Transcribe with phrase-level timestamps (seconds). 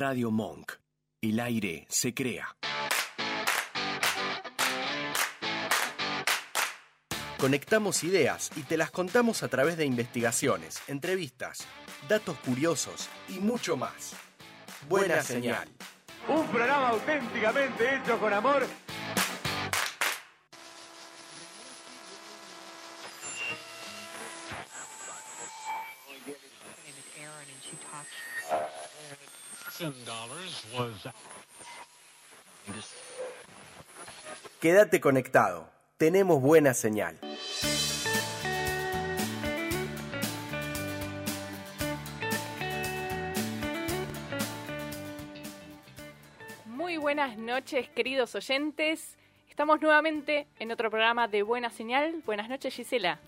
[0.00, 0.72] Radio Monk.
[1.20, 2.56] El aire se crea.
[7.38, 11.66] Conectamos ideas y te las contamos a través de investigaciones, entrevistas,
[12.08, 14.14] datos curiosos y mucho más.
[14.88, 15.68] Buena señal.
[16.26, 18.66] Un programa auténticamente hecho con amor.
[34.60, 35.70] Quédate conectado.
[35.96, 37.18] Tenemos buena señal.
[46.66, 49.16] Muy buenas noches, queridos oyentes.
[49.48, 52.20] Estamos nuevamente en otro programa de Buena Señal.
[52.26, 53.18] Buenas noches, Gisela.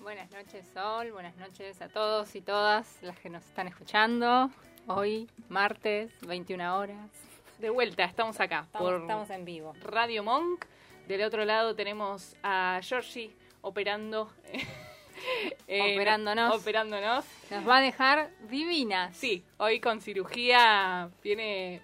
[0.00, 1.12] Buenas noches, Sol.
[1.12, 4.50] Buenas noches a todos y todas las que nos están escuchando.
[4.86, 7.10] Hoy, martes, 21 horas.
[7.58, 9.72] De vuelta, estamos acá Estamos, por estamos en vivo.
[9.80, 10.66] Radio Monk.
[11.08, 14.30] Del otro lado tenemos a Georgie operando.
[15.68, 16.60] eh, Operándonos.
[16.60, 17.24] Operándonos.
[17.50, 19.16] Nos va a dejar divinas.
[19.16, 21.80] Sí, hoy con cirugía viene,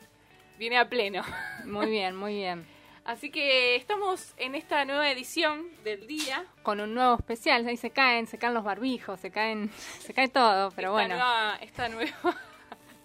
[0.58, 1.22] viene a pleno.
[1.64, 2.66] Muy bien, muy bien.
[3.06, 6.44] Así que estamos en esta nueva edición del día.
[6.62, 7.66] Con un nuevo especial.
[7.66, 11.14] Ahí se caen, se caen los barbijos, se caen, se cae todo, pero esta bueno.
[11.14, 12.36] Nueva, esta nueva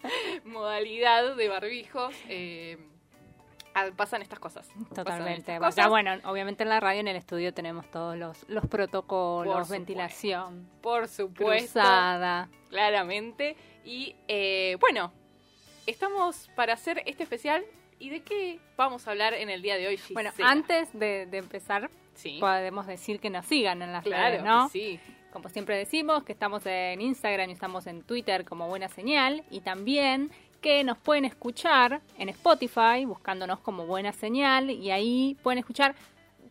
[0.45, 2.13] modalidad de barbijos.
[2.29, 2.77] eh,
[3.73, 4.67] ah, pasan estas cosas.
[4.93, 5.53] Totalmente.
[5.55, 5.89] estas cosas.
[5.89, 9.73] bueno, obviamente en la radio, en el estudio tenemos todos los, los protocolos, Por supuesto.
[9.73, 11.79] ventilación, Por supuesto.
[11.79, 12.49] cruzada.
[12.69, 13.55] Claramente.
[13.83, 15.11] Y eh, bueno,
[15.85, 17.63] estamos para hacer este especial.
[17.97, 20.51] ¿Y de qué vamos a hablar en el día de hoy, Bueno, Gisela?
[20.51, 24.67] antes de, de empezar, Sí, podemos decir que nos sigan en las claro, redes, ¿no?
[24.69, 24.99] sí.
[25.35, 29.59] Como siempre decimos, que estamos en Instagram y estamos en Twitter como Buena Señal y
[29.59, 35.93] también que nos pueden escuchar en Spotify buscándonos como Buena Señal y ahí pueden escuchar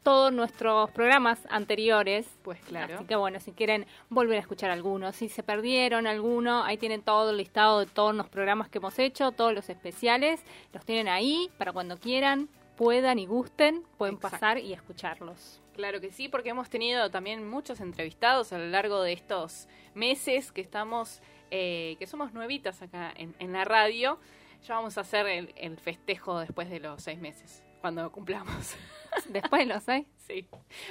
[0.02, 2.26] todos nuestros programas anteriores.
[2.42, 2.97] Pues claro.
[2.97, 7.00] Así que bueno, si quieren volver a escuchar algunos, si se perdieron alguno, ahí tienen
[7.00, 10.42] todo el listado de todos los programas que hemos hecho, todos los especiales,
[10.75, 14.34] los tienen ahí para cuando quieran, puedan y gusten, pueden Exacto.
[14.34, 15.63] pasar y escucharlos.
[15.74, 20.52] Claro que sí, porque hemos tenido también muchos entrevistados a lo largo de estos meses
[20.52, 21.20] que estamos,
[21.50, 24.18] eh, que somos nuevitas acá en, en la radio.
[24.66, 28.74] Ya vamos a hacer el, el festejo después de los seis meses, cuando cumplamos.
[29.28, 30.06] Después de los seis.
[30.26, 30.44] sí,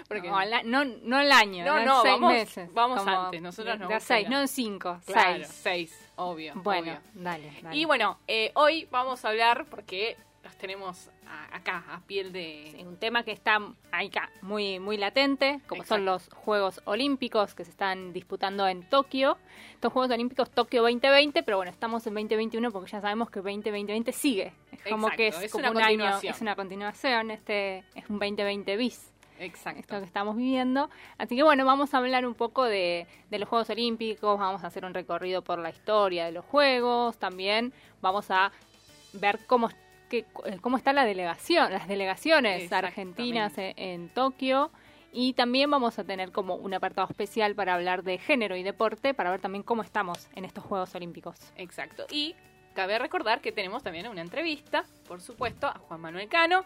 [0.07, 2.73] porque no, no, no el año, No, no, seis vamos- meses.
[2.73, 5.47] vamos antes, nosotros nos gusta seis, no en cinco, claro, seis.
[5.61, 6.53] seis, obvio.
[6.55, 7.01] Bueno, obvio.
[7.15, 7.75] dale, dale.
[7.75, 10.15] Y bueno, eh, hoy vamos a hablar porque
[10.63, 12.69] tenemos a- acá, a piel de...
[12.74, 13.59] Sí, un tema que está
[13.91, 15.96] ahí acá, muy, muy latente, como Exacto.
[15.96, 19.38] son los Juegos Olímpicos que se están disputando en Tokio.
[19.74, 24.13] Estos Juegos Olímpicos Tokio 2020, pero bueno, estamos en 2021 porque ya sabemos que 2020
[24.13, 24.53] sigue.
[24.72, 28.09] Es como Exacto, que es, es como una un año, es una continuación, este es
[28.09, 29.09] un 2020 bis.
[29.40, 29.81] Exacto.
[29.81, 30.90] esto que estamos viviendo.
[31.18, 34.68] Así que bueno, vamos a hablar un poco de, de los Juegos Olímpicos, vamos a
[34.68, 38.53] hacer un recorrido por la historia de los Juegos, también vamos a
[39.12, 39.69] ver cómo,
[40.09, 40.25] qué-
[40.62, 44.72] cómo está la delegación, las delegaciones argentinas en, en Tokio.
[45.16, 49.13] Y también vamos a tener como un apartado especial para hablar de género y deporte,
[49.13, 51.36] para ver también cómo estamos en estos Juegos Olímpicos.
[51.56, 52.06] Exacto.
[52.09, 52.36] Y
[52.74, 56.63] cabe recordar que tenemos también una entrevista, por supuesto, a Juan Manuel Cano,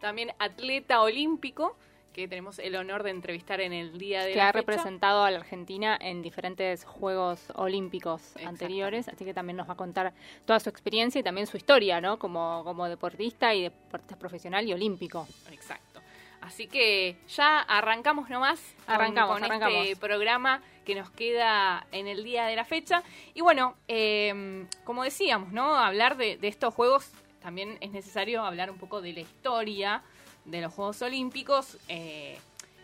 [0.00, 1.76] también atleta olímpico,
[2.22, 4.60] que tenemos el honor de entrevistar en el día de que la ha fecha.
[4.60, 9.76] representado a la Argentina en diferentes Juegos Olímpicos anteriores, así que también nos va a
[9.76, 10.12] contar
[10.44, 12.18] toda su experiencia y también su historia, ¿no?
[12.18, 15.26] Como, como deportista y deportista profesional y olímpico.
[15.50, 16.00] Exacto.
[16.40, 19.86] Así que ya arrancamos nomás Arrancamos, con, arrancamos.
[19.86, 23.02] este programa que nos queda en el día de la fecha.
[23.34, 25.74] Y bueno, eh, como decíamos, ¿no?
[25.76, 30.02] Hablar de, de estos juegos también es necesario hablar un poco de la historia
[30.44, 31.78] de los Juegos Olímpicos.
[31.88, 32.38] Eh,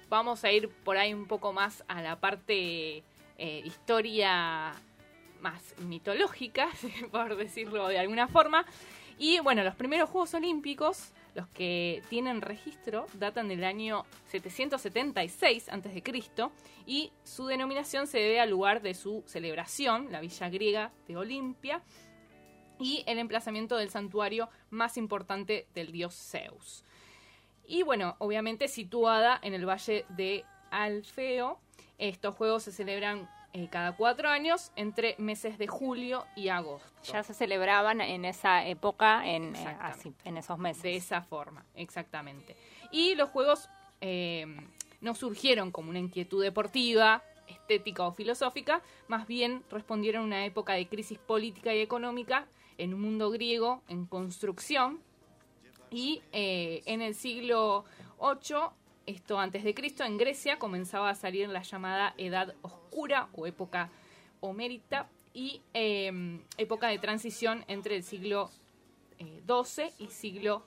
[0.08, 3.02] vamos a ir por ahí un poco más a la parte
[3.38, 4.74] eh, historia
[5.40, 6.68] más mitológica,
[7.10, 8.64] por decirlo de alguna forma.
[9.18, 16.02] Y bueno, los primeros Juegos Olímpicos, los que tienen registro, datan del año 776 a.C.
[16.86, 21.82] y su denominación se debe al lugar de su celebración, la villa griega de Olimpia,
[22.78, 26.84] y el emplazamiento del santuario más importante del dios Zeus.
[27.66, 31.58] Y bueno, obviamente situada en el valle de Alfeo,
[31.98, 36.86] estos juegos se celebran eh, cada cuatro años entre meses de julio y agosto.
[37.10, 40.82] Ya se celebraban en esa época, en, eh, así, en esos meses.
[40.82, 42.54] De esa forma, exactamente.
[42.90, 43.70] Y los juegos
[44.00, 44.46] eh,
[45.00, 50.74] no surgieron como una inquietud deportiva, estética o filosófica, más bien respondieron a una época
[50.74, 52.46] de crisis política y económica
[52.78, 55.00] en un mundo griego en construcción.
[55.90, 57.84] Y eh, en el siglo
[58.20, 58.56] VIII,
[59.06, 63.90] esto antes de Cristo, en Grecia comenzaba a salir la llamada Edad Oscura o época
[64.40, 68.50] homérita y eh, época de transición entre el siglo
[69.18, 70.62] XII y siglo...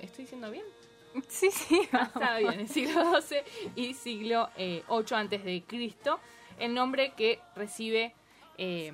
[0.00, 0.64] ¿Estoy diciendo bien?
[1.28, 1.80] Sí, sí.
[1.92, 3.38] Está bien, el siglo XII
[3.76, 6.18] y siglo eh, VIII antes de Cristo.
[6.58, 8.14] El nombre que recibe
[8.58, 8.92] eh,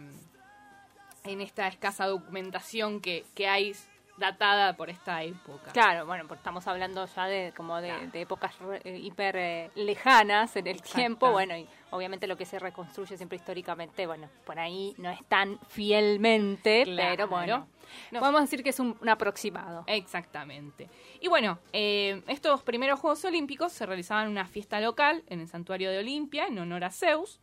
[1.25, 3.75] en esta escasa documentación que, que hay
[4.21, 5.73] datada por esta época.
[5.73, 10.69] Claro, bueno, pues estamos hablando ya de como de, épocas eh, hiper eh, lejanas en
[10.69, 15.11] el tiempo, bueno, y obviamente lo que se reconstruye siempre históricamente, bueno, por ahí no
[15.11, 17.67] es tan fielmente, pero bueno,
[18.11, 19.85] podemos decir que es un, aproximado.
[19.87, 20.89] Exactamente.
[21.21, 25.49] Y bueno, eh, estos primeros Juegos Olímpicos se realizaban en una fiesta local en el
[25.49, 27.41] santuario de Olimpia en honor a Zeus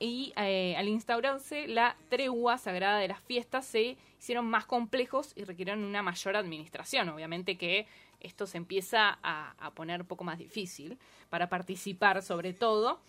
[0.00, 5.84] y al instaurarse la tregua sagrada de las fiestas se hicieron más complejos y requirieron
[5.84, 7.08] una mayor administración.
[7.08, 7.86] Obviamente que
[8.20, 10.98] esto se empieza a, poner un poco más difícil
[11.30, 13.00] para participar sobre todo.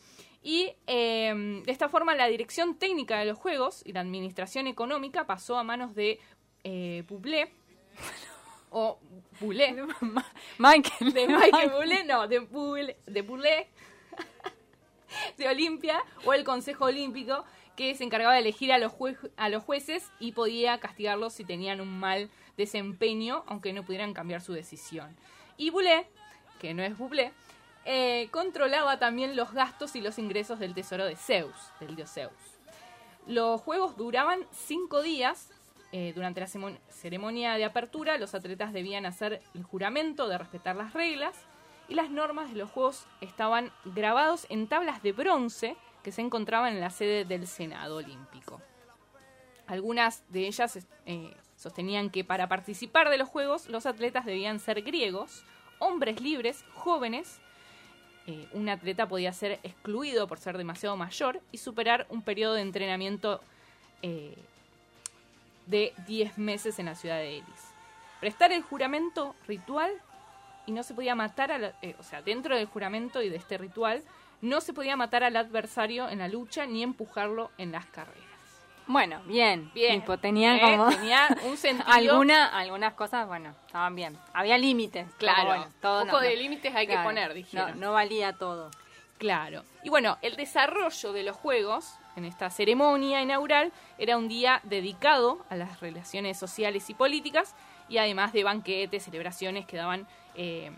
[0.41, 5.25] Y em, de esta forma la dirección técnica de los juegos y la administración económica
[5.25, 6.19] pasó a manos de
[6.63, 7.51] eh, Bublé.
[8.71, 8.99] o
[9.39, 9.75] Boulé.
[10.57, 11.13] Michael.
[11.13, 12.97] De Michael Bublé, no, de Bublé.
[13.05, 13.67] De, Bublé,
[15.37, 17.45] de Olimpia o el Consejo Olímpico
[17.79, 18.91] que se encargaba de elegir a los,
[19.63, 25.15] jueces y podía castigarlos si tenían un mal desempeño, aunque no pudieran cambiar su decisión.
[25.55, 26.05] Y Boulé,
[26.59, 27.31] que no es Bublé,
[27.85, 32.33] eh, controlaba también los gastos y los ingresos del tesoro de Zeus, del dios Zeus.
[33.27, 35.49] Los juegos duraban cinco días.
[35.91, 36.47] Eh, durante la
[36.89, 41.35] ceremonia de apertura, los atletas debían hacer el juramento de respetar las reglas
[41.89, 46.73] y las normas de los juegos estaban grabados en tablas de bronce que se encontraban
[46.73, 48.61] en la sede del Senado Olímpico.
[49.67, 54.81] Algunas de ellas eh, sostenían que para participar de los Juegos los atletas debían ser
[54.81, 55.43] griegos,
[55.79, 57.39] hombres libres, jóvenes.
[58.27, 62.61] Eh, un atleta podía ser excluido por ser demasiado mayor y superar un periodo de
[62.61, 63.41] entrenamiento
[64.01, 64.35] eh,
[65.65, 67.73] de 10 meses en la ciudad de Elis.
[68.19, 69.91] Prestar el juramento ritual
[70.69, 74.03] y no se podía matar, a o sea, dentro del juramento y de este ritual,
[74.39, 78.23] no se podía matar al adversario en la lucha ni empujarlo en las carreras.
[78.85, 80.03] Bueno, bien, bien.
[80.21, 81.91] tenía eh, como tenía un sentido.
[81.91, 84.15] Alguna, algunas cosas, bueno, estaban bien.
[84.31, 85.07] Había límites.
[85.17, 87.79] Claro, todo un poco de límites hay que poner, dijeron.
[87.79, 88.69] No, valía todo.
[89.17, 89.63] Claro.
[89.83, 95.43] Y bueno, el desarrollo de los juegos en esta ceremonia inaugural era un día dedicado
[95.49, 97.55] a las relaciones sociales y políticas
[97.89, 100.07] y además de banquetes, celebraciones que daban
[100.41, 100.71] eh,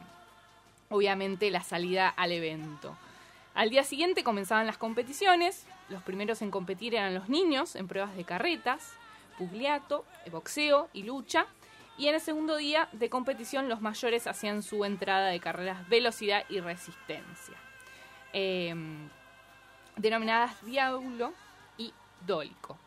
[0.90, 2.98] obviamente la salida al evento.
[3.54, 5.68] Al día siguiente comenzaban las competiciones.
[5.88, 8.94] Los primeros en competir eran los niños en pruebas de carretas,
[9.38, 11.46] pugliato, boxeo y lucha.
[11.96, 16.44] Y en el segundo día de competición los mayores hacían su entrada de carreras velocidad
[16.50, 17.56] y resistencia.
[18.34, 19.10] Em,
[19.96, 21.34] denominadas Diablo
[21.78, 21.94] y
[22.26, 22.80] Dólico.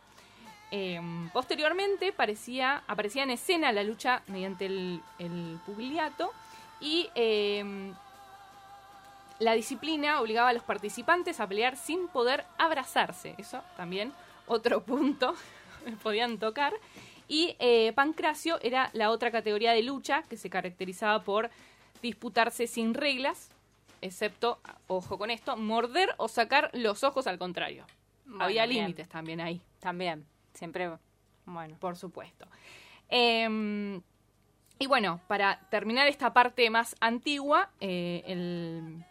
[0.72, 6.32] Em, posteriormente parecía, aparecía en escena la lucha mediante el, el pugliato
[6.84, 7.94] y em,
[9.38, 13.34] la disciplina obligaba a los participantes a pelear sin poder abrazarse.
[13.38, 14.12] Eso también
[14.46, 15.34] otro punto
[16.02, 16.74] podían tocar.
[17.26, 21.50] Y eh, Pancracio era la otra categoría de lucha que se caracterizaba por
[22.02, 23.50] disputarse sin reglas,
[24.02, 27.86] excepto, ojo con esto, morder o sacar los ojos al contrario.
[28.38, 29.62] Había límites también ahí.
[29.80, 30.90] También, siempre,
[31.46, 31.76] bueno.
[31.80, 32.46] Por supuesto.
[33.08, 34.02] Em,
[34.78, 39.04] y bueno, para terminar esta parte más antigua, eh, el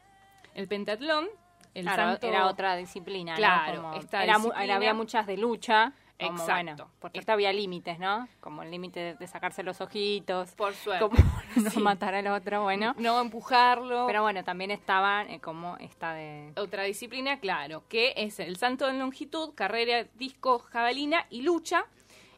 [0.56, 1.28] el pentatlón.
[1.74, 3.34] El era otra disciplina.
[3.36, 5.94] Claro, era, había muchas de lucha.
[6.20, 6.90] Exacto.
[7.00, 8.30] porque esta había límites, ¿no?
[8.40, 10.52] Como el límite de, sacarse los ojitos.
[10.52, 11.04] Por suerte.
[11.04, 11.18] Como
[11.76, 12.94] no matar al otro, bueno.
[12.98, 14.06] No empujarlo.
[14.08, 16.54] Pero bueno, también estaban eh, como esta de...
[16.56, 21.84] Otra disciplina, claro, que es el salto de longitud, carrera, disco, jabalina y lucha.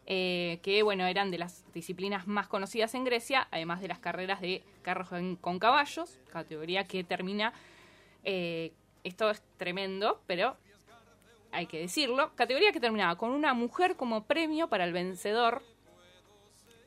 [0.08, 4.40] Eh, que bueno, eran de las disciplinas más conocidas en Grecia, además de las carreras
[4.40, 5.10] de carros
[5.42, 7.54] con caballos, categoría que termina
[8.26, 10.58] eh, esto es tremendo, pero
[11.52, 12.32] hay que decirlo.
[12.36, 15.62] Categoría que terminaba con una mujer como premio para el vencedor.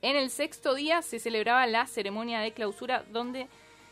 [0.03, 3.49] En el sexto día se celebraba la ceremonia de clausura donde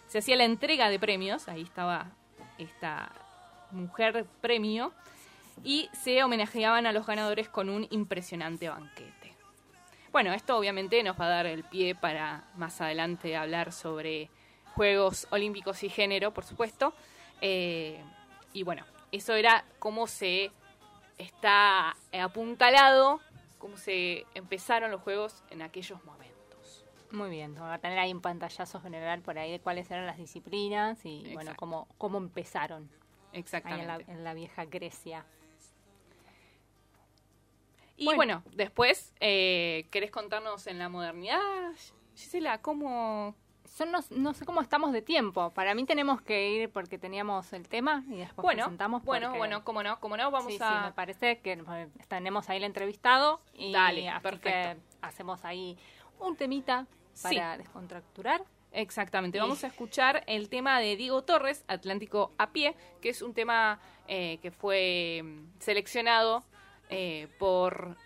[0.08, 1.48] se hacía la entrega de premios.
[1.48, 2.12] Ahí estaba
[2.58, 3.12] esta
[3.70, 4.92] mujer premio.
[5.64, 9.34] Y se homenajeaban a los ganadores con un impresionante banquete.
[10.12, 14.30] Bueno, esto obviamente nos va a dar el pie para más adelante hablar sobre
[14.74, 16.94] Juegos Olímpicos y género, por supuesto.
[17.40, 18.02] Eh,
[18.52, 20.50] y bueno, eso era cómo se
[21.18, 23.20] está apuntalado
[23.58, 26.84] cómo se empezaron los juegos en aquellos momentos.
[27.10, 30.18] Muy bien, vamos a tener ahí un pantallazo general por ahí de cuáles eran las
[30.18, 32.88] disciplinas y bueno, cómo, cómo empezaron
[33.32, 33.82] ahí Exactamente.
[33.82, 35.24] en la, en la vieja Grecia.
[37.96, 38.16] Y Bueno.
[38.16, 41.40] bueno, después, eh, ¿querés contarnos en la modernidad,
[42.14, 43.34] Gisela, cómo...
[43.64, 45.50] Son los- no sé cómo estamos de tiempo.
[45.50, 49.02] Para mí tenemos que ir porque teníamos el tema y después Bueno, presentamos.
[49.04, 50.80] bueno, porque- bueno, cómo no, cómo no, vamos sí, sí, a...
[50.86, 51.62] me parece que
[52.08, 54.80] tenemos ahí el entrevistado y Dale, así perfecto.
[54.80, 55.76] que hacemos ahí
[56.20, 57.34] un temita Sí.
[57.36, 58.42] para descontracturar.
[58.72, 63.34] Exactamente, vamos a escuchar el tema de Diego Torres, Atlántico a pie, que es un
[63.34, 66.44] tema eh, que fue mm, seleccionado
[66.90, 67.96] eh, por...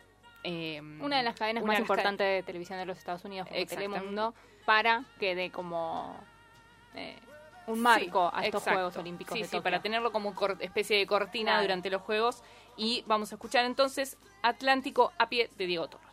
[0.44, 3.66] eh, Una de las cadenas más importantes de televisión de los Estados Unidos, como.
[3.66, 4.34] Telemundo,
[4.64, 6.16] para que dé como
[6.94, 7.18] eh,
[7.66, 8.70] un marco Sí, a estos exacto.
[8.78, 9.62] Juegos Olímpicos Sí, de sí, Tokio.
[9.62, 12.42] para tenerlo como especie de cortina durante los Juegos.
[12.76, 16.09] Y vamos a escuchar entonces Atlántico a pie de Diego Torres.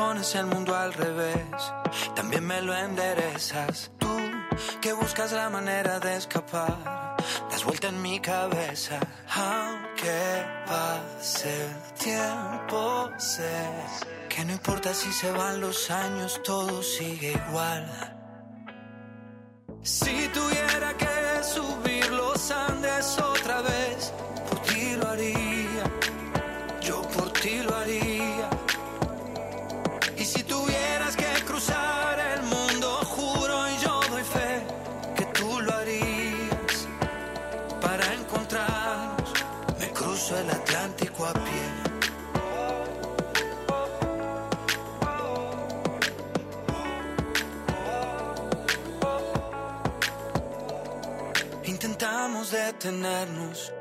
[0.00, 1.60] Pones el mundo al revés,
[2.14, 3.90] también me lo enderezas.
[3.98, 4.16] Tú
[4.80, 7.16] que buscas la manera de escapar,
[7.50, 8.98] das vuelta en mi cabeza.
[9.28, 10.20] Aunque
[10.66, 13.52] pase el tiempo, sé
[14.30, 17.84] que no importa si se van los años, todo sigue igual.
[19.82, 24.09] Si tuviera que subir los Andes otra vez,
[52.50, 53.72] Detenernos,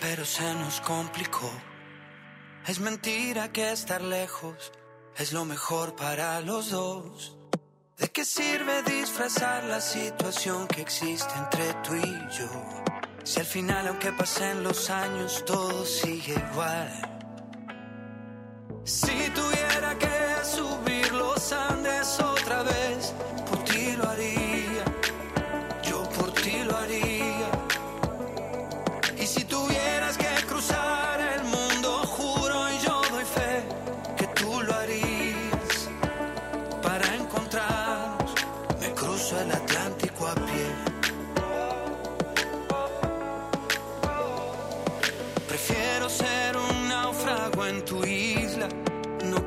[0.00, 1.50] pero se nos complicó.
[2.66, 4.72] Es mentira que estar lejos
[5.16, 7.36] es lo mejor para los dos.
[7.96, 12.48] ¿De qué sirve disfrazar la situación que existe entre tú y yo?
[13.24, 16.90] Si al final, aunque pasen los años, todo sigue igual.
[18.84, 19.47] Si tuviera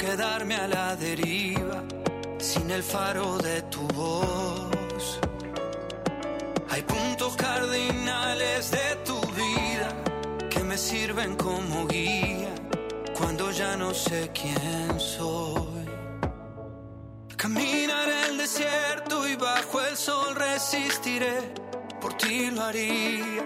[0.01, 1.83] quedarme a la deriva,
[2.39, 5.19] sin el faro de tu voz.
[6.71, 9.89] Hay puntos cardinales de tu vida
[10.49, 12.53] que me sirven como guía
[13.15, 15.85] cuando ya no sé quién soy.
[17.37, 21.37] Caminaré el desierto y bajo el sol resistiré.
[22.01, 23.43] Por ti lo haría,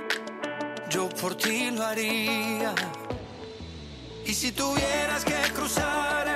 [0.90, 2.74] yo por ti lo haría.
[4.26, 6.35] Y si tuvieras que cruzar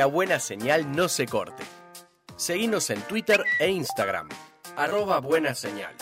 [0.00, 1.62] la buena señal no se corte.
[2.34, 4.30] Seguinos en Twitter e Instagram.
[4.74, 5.94] Arroba buena señal.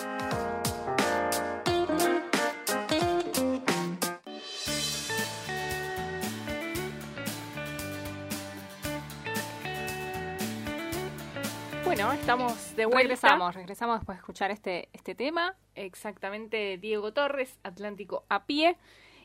[11.84, 13.02] Bueno, estamos de vuelta.
[13.02, 15.56] Regresamos, regresamos después de escuchar este, este tema.
[15.74, 18.76] Exactamente, Diego Torres, Atlántico a pie.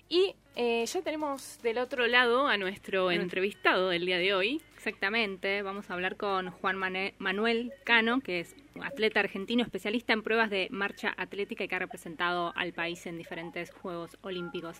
[0.09, 4.61] Y eh, ya tenemos del otro lado a nuestro entrevistado del día de hoy.
[4.75, 6.77] Exactamente, vamos a hablar con Juan
[7.17, 11.79] Manuel Cano, que es atleta argentino especialista en pruebas de marcha atlética y que ha
[11.79, 14.79] representado al país en diferentes Juegos Olímpicos.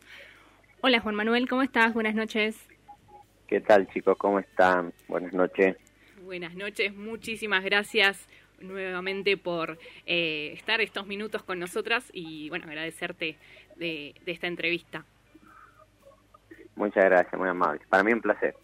[0.82, 1.94] Hola Juan Manuel, ¿cómo estás?
[1.94, 2.68] Buenas noches.
[3.48, 4.18] ¿Qué tal chicos?
[4.18, 4.94] ¿Cómo están?
[5.08, 5.78] Buenas noches.
[6.22, 8.28] Buenas noches, muchísimas gracias
[8.60, 13.38] nuevamente por eh, estar estos minutos con nosotras y bueno, agradecerte
[13.76, 15.06] de, esta entrevista.
[16.76, 17.82] Muchas gracias, muy amable.
[17.90, 18.56] Para mí un placer.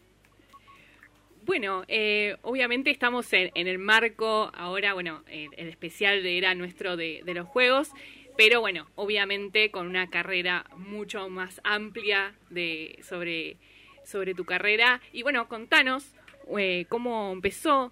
[1.46, 7.48] Bueno, eh, obviamente estamos en, el marco, ahora, bueno, el especial era nuestro de, los
[7.48, 7.92] Juegos,
[8.38, 13.58] pero bueno, obviamente con una carrera mucho más amplia de, sobre,
[14.04, 15.02] sobre tu carrera.
[15.12, 16.14] Y bueno, contanos
[16.58, 17.92] eh, cómo empezó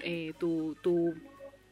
[0.00, 1.14] eh, tu, tu,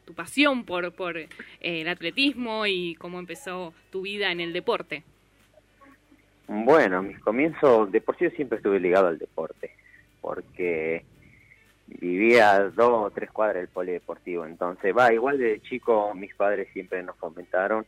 [0.05, 1.29] tu, pasión por, por eh,
[1.61, 5.03] el atletismo y cómo empezó tu vida en el deporte.
[6.47, 9.71] Bueno, mis comienzos, de por sí siempre estuve ligado al deporte,
[10.21, 11.03] porque
[11.87, 17.01] vivía dos o tres cuadras del polideportivo, entonces va, igual de chico mis padres siempre
[17.03, 17.85] nos fomentaron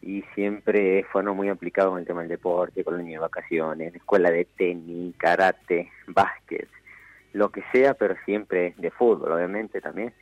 [0.00, 4.44] y siempre fueron muy aplicados en el tema del deporte, colonia de vacaciones, escuela de
[4.44, 6.68] tenis, karate, básquet,
[7.32, 10.12] lo que sea, pero siempre de fútbol, obviamente también,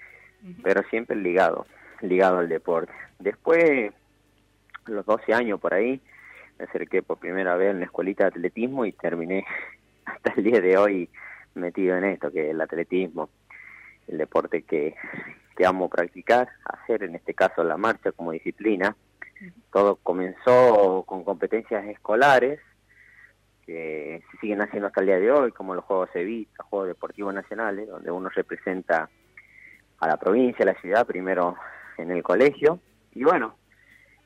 [0.63, 1.67] pero siempre ligado,
[2.01, 2.93] ligado al deporte.
[3.19, 3.93] Después,
[4.87, 6.01] los 12 años por ahí,
[6.59, 9.45] me acerqué por primera vez en la escuelita de atletismo y terminé
[10.05, 11.11] hasta el día de hoy
[11.55, 13.31] metido en esto, que el atletismo,
[14.09, 14.95] el deporte que,
[15.57, 18.95] que amo practicar, hacer en este caso la marcha como disciplina.
[19.73, 22.61] Todo comenzó con competencias escolares,
[23.65, 27.35] que se siguen haciendo hasta el día de hoy, como los Juegos Evita, Juegos Deportivos
[27.35, 29.11] Nacionales, donde uno representa
[29.99, 31.57] a la provincia, a la ciudad, primero
[31.99, 32.79] en el colegio.
[33.13, 33.57] Y bueno,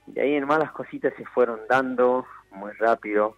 [0.07, 3.37] de ahí en las cositas se fueron dando muy rápido.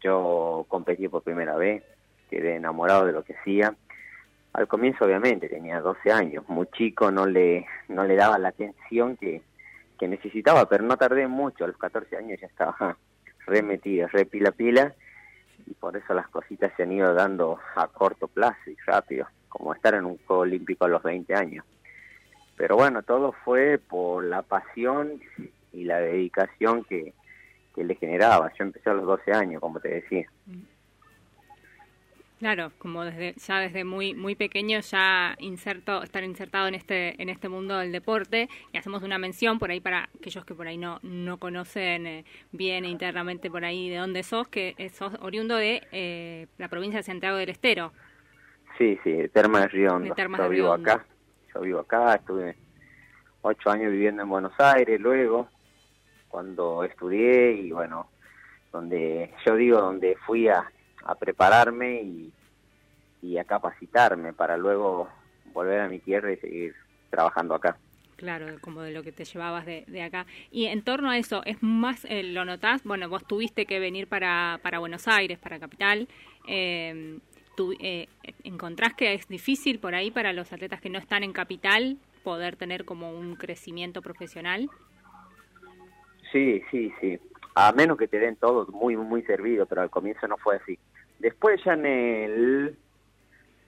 [0.00, 1.82] Yo competí por primera vez,
[2.30, 3.74] quedé enamorado de lo que hacía.
[4.52, 9.16] Al comienzo obviamente tenía 12 años, muy chico, no le, no le daba la atención
[9.16, 9.42] que,
[9.98, 12.96] que necesitaba, pero no tardé mucho, a los 14 años ya estaba
[13.46, 14.94] remetido, re pila pila
[15.66, 19.74] y por eso las cositas se han ido dando a corto plazo y rápido, como
[19.74, 21.64] estar en un Juego Olímpico a los 20 años.
[22.56, 25.20] Pero bueno, todo fue por la pasión
[25.72, 27.12] y la dedicación que,
[27.74, 28.52] que le generaba.
[28.58, 30.26] Yo empecé a los 12 años, como te decía.
[32.38, 37.30] Claro, como desde ya desde muy muy pequeño ya inserto estar insertado en este en
[37.30, 40.78] este mundo del deporte y hacemos una mención por ahí para aquellos que por ahí
[40.78, 45.82] no no conocen eh, bien internamente por ahí de dónde sos que sos oriundo de
[45.90, 47.92] eh, la provincia de Santiago del Estero.
[48.76, 51.04] Sí, sí, de Terma de Río yo vivo acá,
[51.52, 52.54] yo vivo acá, estuve
[53.42, 55.48] ocho años viviendo en Buenos Aires, luego
[56.28, 58.08] cuando estudié y bueno,
[58.72, 60.70] donde yo digo donde fui a
[61.08, 62.32] a prepararme y,
[63.38, 65.08] a capacitarme para luego
[65.52, 66.74] volver a mi tierra y seguir
[67.10, 67.76] trabajando acá.
[68.16, 70.26] Claro, como de lo que te llevabas de, acá.
[70.50, 72.82] Y en torno a eso, ¿es más, eh, lo notás?
[72.84, 76.08] Bueno, vos tuviste que venir para, para Buenos Aires, para Capital.
[76.46, 77.18] Eh,
[77.80, 78.08] eh,
[78.44, 82.56] ¿Encontrás que es difícil por ahí para los atletas que no están en Capital poder
[82.56, 84.68] tener como un crecimiento profesional?
[86.32, 87.18] Sí, sí, sí.
[87.54, 90.78] A menos que te den todo muy, muy servido, pero al comienzo no fue así.
[91.18, 92.76] Después ya en el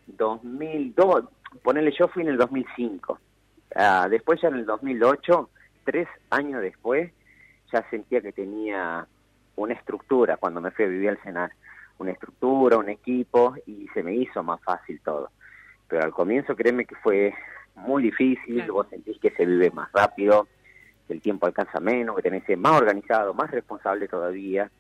[0.07, 1.25] 2002,
[1.62, 3.18] ponele yo fui en el 2005,
[3.75, 5.51] ah, después ya en el 2008,
[5.85, 7.11] tres años después,
[7.73, 9.07] ya sentía que tenía
[9.57, 10.37] una estructura.
[10.37, 11.51] Cuando me fui a vivir al Senar,
[11.99, 15.31] una estructura, un equipo y se me hizo más fácil todo.
[15.88, 17.35] Pero al comienzo créeme que fue
[17.75, 20.49] muy difícil, vos sentís que se vive más rápido,
[21.12, 24.70] el tiempo alcanza menos, que tenés que más organizado, más responsable todavía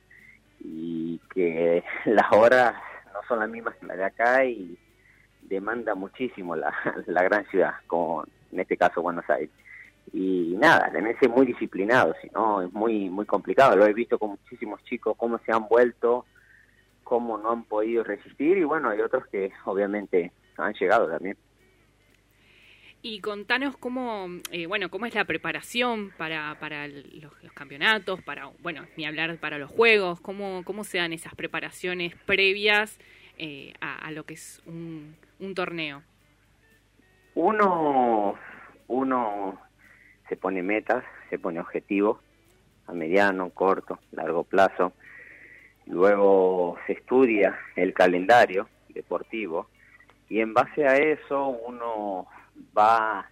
[0.60, 2.74] y que las horas
[3.12, 4.76] no son las mismas que las de acá y
[5.42, 6.72] demanda muchísimo la,
[7.06, 9.50] la gran ciudad, como en este caso Buenos Aires.
[10.12, 13.76] Y nada, tenés que muy disciplinado, si no es muy, muy complicado.
[13.76, 16.24] Lo he visto con muchísimos chicos, cómo se han vuelto,
[17.04, 21.36] cómo no han podido resistir y bueno, hay otros que obviamente han llegado también.
[23.02, 28.84] Y contanos cómo, eh, bueno, cómo es la preparación para, para los, campeonatos, para, bueno,
[28.96, 32.98] ni hablar para los juegos, cómo, cómo se dan esas preparaciones previas
[33.38, 36.02] eh, a, lo que es un, un torneo.
[37.34, 38.34] Uno,
[38.88, 39.58] uno
[40.28, 42.18] se pone metas, se pone objetivos
[42.86, 44.92] a mediano, corto, largo plazo.
[45.86, 49.68] Luego se estudia el calendario deportivo
[50.28, 52.28] y en base a eso uno
[52.76, 53.28] va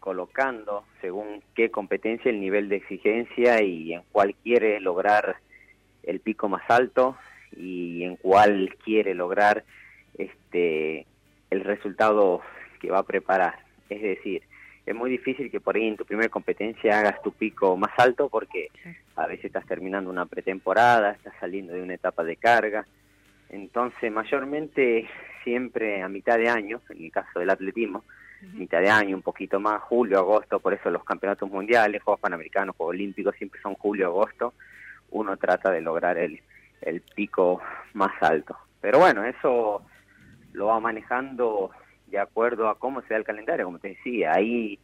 [0.00, 5.36] colocando según qué competencia el nivel de exigencia y en cuál quiere lograr
[6.02, 7.16] el pico más alto
[7.56, 9.64] y en cuál quiere lograr
[10.18, 11.06] este
[11.50, 12.42] el resultado
[12.80, 13.60] que va a preparar.
[13.88, 14.42] Es decir,
[14.86, 18.28] es muy difícil que por ahí en tu primera competencia hagas tu pico más alto
[18.28, 18.68] porque
[19.16, 22.86] a veces estás terminando una pretemporada, estás saliendo de una etapa de carga.
[23.48, 25.08] Entonces, mayormente
[25.44, 28.04] siempre a mitad de año, en el caso del atletismo,
[28.52, 32.76] mitad de año, un poquito más, julio, agosto, por eso los campeonatos mundiales, Juegos Panamericanos,
[32.76, 34.54] Juegos Olímpicos siempre son julio, agosto,
[35.10, 36.40] uno trata de lograr el,
[36.82, 37.60] el pico
[37.94, 38.56] más alto.
[38.80, 39.82] Pero bueno, eso
[40.52, 41.70] lo va manejando
[42.06, 44.78] de acuerdo a cómo se da el calendario, como te decía, ahí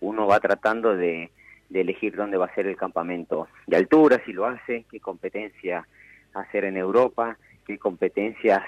[0.00, 1.30] uno va tratando de,
[1.72, 5.86] elegir dónde va a ser el campamento de altura, si lo hace, qué competencia
[6.34, 8.62] hacer en Europa, qué competencias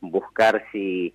[0.00, 1.14] buscar si,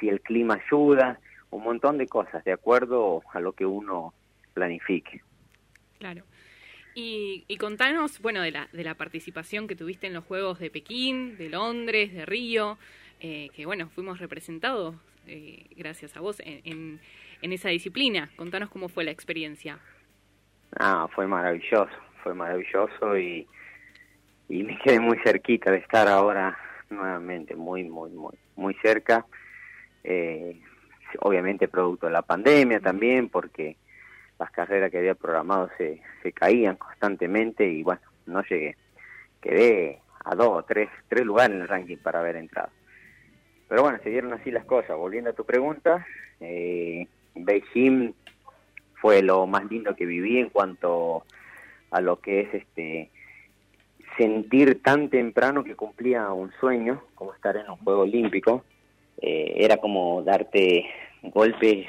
[0.00, 1.18] si el clima ayuda,
[1.52, 4.12] un montón de cosas, de acuerdo a lo que uno
[4.54, 5.22] planifique.
[5.98, 6.24] Claro.
[6.94, 10.70] Y, y, contanos, bueno, de la, de la participación que tuviste en los Juegos de
[10.70, 12.78] Pekín, de Londres, de Río,
[13.20, 17.00] eh, que bueno, fuimos representados eh, gracias a vos en,
[17.40, 18.30] en, esa disciplina.
[18.36, 19.78] Contanos cómo fue la experiencia.
[20.78, 21.88] Ah, fue maravilloso,
[22.22, 23.46] fue maravilloso y,
[24.48, 26.58] y me quedé muy cerquita de estar ahora
[26.90, 29.24] nuevamente, muy, muy, muy, muy cerca.
[30.04, 30.60] Eh,
[31.20, 33.76] obviamente producto de la pandemia también, porque
[34.38, 38.76] las carreras que había programado se, se caían constantemente y bueno, no llegué.
[39.40, 42.70] Quedé a dos, tres, tres lugares en el ranking para haber entrado.
[43.68, 44.96] Pero bueno, se dieron así las cosas.
[44.96, 46.06] Volviendo a tu pregunta,
[46.40, 48.14] eh, Beijing
[49.00, 51.24] fue lo más lindo que viví en cuanto
[51.90, 53.10] a lo que es este
[54.16, 58.64] sentir tan temprano que cumplía un sueño, como estar en un juego olímpico.
[59.18, 60.86] Eh, era como darte
[61.22, 61.86] golpes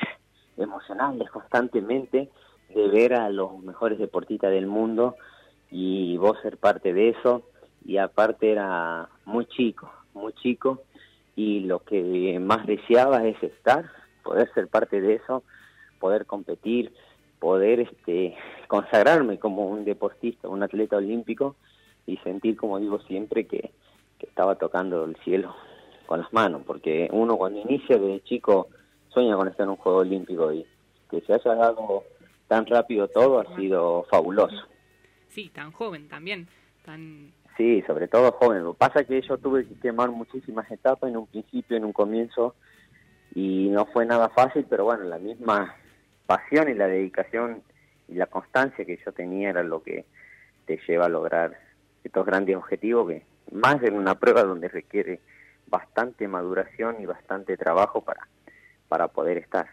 [0.58, 2.30] emocionales constantemente
[2.70, 5.16] de ver a los mejores deportistas del mundo
[5.72, 7.44] y vos ser parte de eso.
[7.86, 10.84] Y aparte era muy chico, muy chico
[11.36, 13.90] y lo que más deseaba es estar,
[14.24, 15.44] poder ser parte de eso,
[16.00, 16.94] poder competir,
[17.40, 18.36] poder este
[18.68, 21.56] consagrarme como un deportista, un atleta olímpico
[22.06, 23.72] y sentir, como digo siempre, que,
[24.20, 25.54] estaba tocando el cielo
[26.06, 28.68] con las manos, porque uno cuando inicia de chico
[29.10, 30.66] sueña con estar en un juego olímpico y
[31.10, 32.04] que se haya dado
[32.48, 34.68] tan rápido todo ha sido fabuloso.
[35.30, 36.48] Sí, tan joven también,
[36.86, 38.64] tan Sí, sobre todo joven.
[38.64, 41.86] Lo que pasa es que yo tuve que quemar muchísimas etapas en un principio, en
[41.86, 42.56] un comienzo,
[43.36, 45.76] y no fue nada fácil, pero bueno, la misma
[46.26, 47.62] pasión y la dedicación
[48.08, 50.06] y la constancia que yo tenía era lo que
[50.66, 51.58] te lleva a lograr
[52.04, 55.20] estos grandes objetivos, que más en una prueba donde requiere
[55.74, 58.28] bastante maduración y bastante trabajo para,
[58.88, 59.68] para poder estar.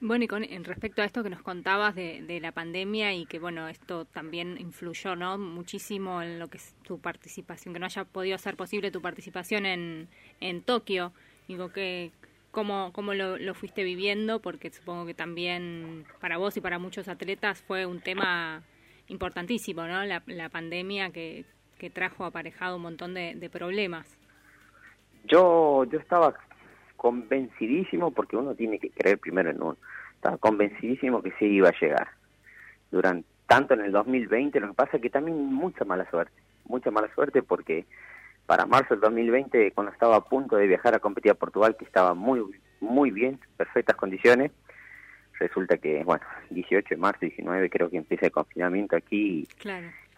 [0.00, 3.26] Bueno, y con en respecto a esto que nos contabas de, de, la pandemia y
[3.26, 5.38] que, bueno, esto también influyó, ¿no?
[5.38, 9.66] Muchísimo en lo que es tu participación, que no haya podido ser posible tu participación
[9.66, 11.12] en, en Tokio.
[11.48, 12.12] Digo, que,
[12.52, 14.40] ¿cómo, cómo lo, lo fuiste viviendo?
[14.40, 18.62] Porque supongo que también para vos y para muchos atletas fue un tema
[19.08, 20.04] importantísimo, ¿no?
[20.04, 21.44] La, la pandemia que,
[21.78, 24.18] que trajo aparejado un montón de, de problemas.
[25.24, 26.34] Yo, yo estaba
[26.96, 29.76] convencidísimo, porque uno tiene que creer primero en uno,
[30.14, 32.08] estaba convencidísimo que se iba a llegar.
[32.90, 36.34] Durante tanto en el 2020, lo que pasa es que también mucha mala suerte,
[36.66, 37.86] mucha mala suerte porque
[38.46, 41.86] para marzo del 2020, cuando estaba a punto de viajar a competir a Portugal, que
[41.86, 42.42] estaba muy
[42.80, 44.52] muy bien, perfectas condiciones,
[45.40, 49.48] resulta que, bueno, 18 de marzo, 19 creo que empieza el confinamiento aquí y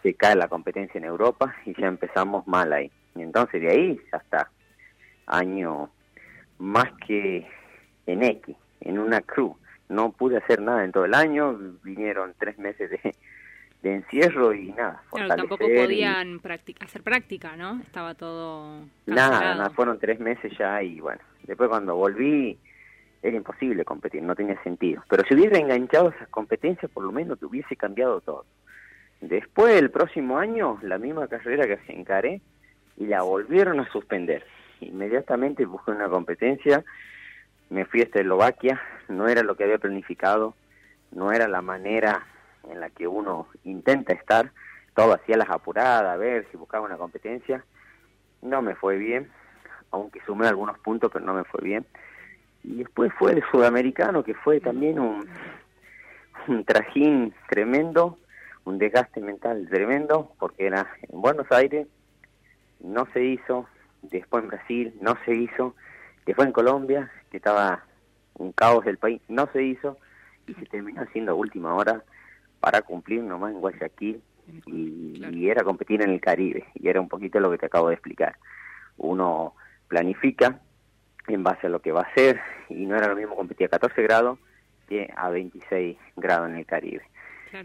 [0.01, 2.91] se cae la competencia en Europa y ya empezamos mal ahí.
[3.15, 4.49] Y entonces de ahí hasta
[5.27, 5.89] año
[6.59, 7.47] más que
[8.05, 9.53] en X, en una cruz.
[9.89, 13.15] No pude hacer nada en todo el año, vinieron tres meses de,
[13.81, 15.03] de encierro y nada.
[15.11, 16.39] Claro, tampoco podían
[16.79, 17.81] hacer práctica, ¿no?
[17.81, 18.85] Estaba todo...
[19.05, 22.57] Nada, nada, fueron tres meses ya y bueno, después cuando volví
[23.21, 25.03] era imposible competir, no tenía sentido.
[25.09, 28.45] Pero si hubiera enganchado esas competencias, por lo menos te hubiese cambiado todo.
[29.21, 32.41] Después, el próximo año, la misma carrera que encaré
[32.97, 34.43] y la volvieron a suspender
[34.81, 36.83] inmediatamente busqué una competencia,
[37.69, 40.55] me fui a Eslovaquia, no era lo que había planificado,
[41.11, 42.25] no era la manera
[42.69, 44.51] en la que uno intenta estar,
[44.95, 47.63] todo hacía las apuradas, a ver si buscaba una competencia,
[48.41, 49.29] no me fue bien,
[49.91, 51.85] aunque sumé algunos puntos, pero no me fue bien.
[52.63, 55.27] Y después fue el sudamericano, que fue también un,
[56.47, 58.17] un trajín tremendo,
[58.65, 61.87] un desgaste mental tremendo, porque era en Buenos Aires,
[62.79, 63.67] no se hizo,
[64.01, 65.75] después en Brasil, no se hizo,
[66.25, 67.83] después en Colombia, que estaba
[68.35, 69.97] un caos del país, no se hizo,
[70.47, 72.03] y se terminó haciendo a última hora
[72.59, 74.21] para cumplir nomás en Guayaquil,
[74.65, 77.89] y, y era competir en el Caribe y era un poquito lo que te acabo
[77.89, 78.37] de explicar.
[78.97, 79.55] Uno
[79.87, 80.59] planifica
[81.27, 83.69] en base a lo que va a hacer y no era lo mismo competir a
[83.69, 84.39] 14 grados
[84.87, 87.03] que a 26 grados en el Caribe.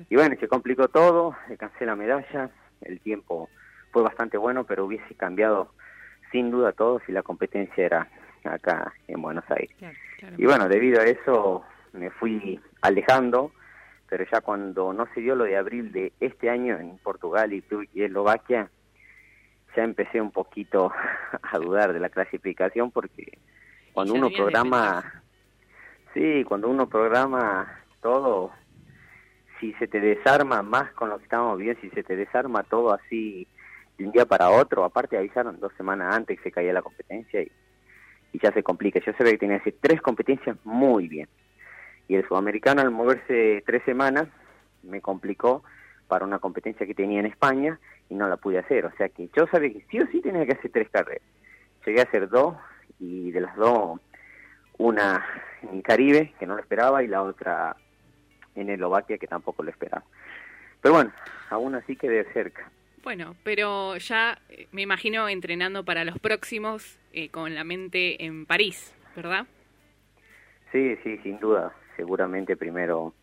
[0.08, 3.48] Y bueno, se complicó todo, se cansé la medalla, el tiempo
[3.92, 5.72] fue bastante bueno, pero hubiese cambiado
[6.32, 8.08] sin duda todo si la competencia era
[8.44, 9.74] acá en Buenos Aires.
[10.36, 13.52] Y bueno, debido a eso me fui alejando,
[14.08, 17.64] pero ya cuando no se dio lo de abril de este año en Portugal y
[17.94, 18.70] Eslovaquia,
[19.76, 20.92] ya empecé un poquito
[21.42, 23.38] a dudar de la clasificación porque
[23.92, 25.22] cuando uno programa,
[26.12, 28.52] sí, cuando uno programa todo,
[29.60, 32.92] si se te desarma más con lo que estábamos bien, si se te desarma todo
[32.92, 33.46] así
[33.98, 37.42] de un día para otro, aparte avisaron dos semanas antes que se caía la competencia
[37.42, 37.50] y
[38.40, 39.00] ya se complica.
[39.00, 41.28] Yo sabía que tenía que hacer tres competencias muy bien.
[42.08, 44.28] Y el sudamericano al moverse tres semanas
[44.82, 45.64] me complicó
[46.06, 48.86] para una competencia que tenía en España y no la pude hacer.
[48.86, 51.22] O sea que yo sabía que sí o sí tenía que hacer tres carreras.
[51.84, 52.56] Llegué a hacer dos
[52.98, 54.00] y de las dos,
[54.78, 55.24] una
[55.62, 57.76] en Caribe, que no lo esperaba, y la otra
[58.56, 60.04] en Eslovaquia, que tampoco lo esperaba.
[60.80, 61.12] Pero bueno,
[61.50, 62.70] aún así quedé cerca.
[63.02, 68.46] Bueno, pero ya eh, me imagino entrenando para los próximos eh, con la mente en
[68.46, 69.46] París, ¿verdad?
[70.72, 71.72] Sí, sí, sin duda.
[71.96, 73.14] Seguramente primero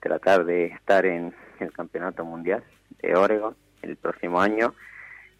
[0.00, 2.64] tratar de estar en el Campeonato Mundial
[3.00, 4.74] de Oregon el próximo año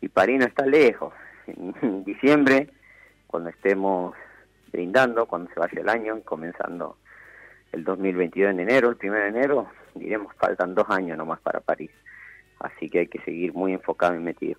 [0.00, 1.12] y París no está lejos.
[1.48, 2.70] En diciembre
[3.26, 4.14] cuando estemos
[4.70, 6.98] brindando, cuando se vaya el año, comenzando
[7.72, 11.90] el 2022 en enero, el 1 de enero, diremos, faltan dos años nomás para París.
[12.60, 14.58] Así que hay que seguir muy enfocado y metido.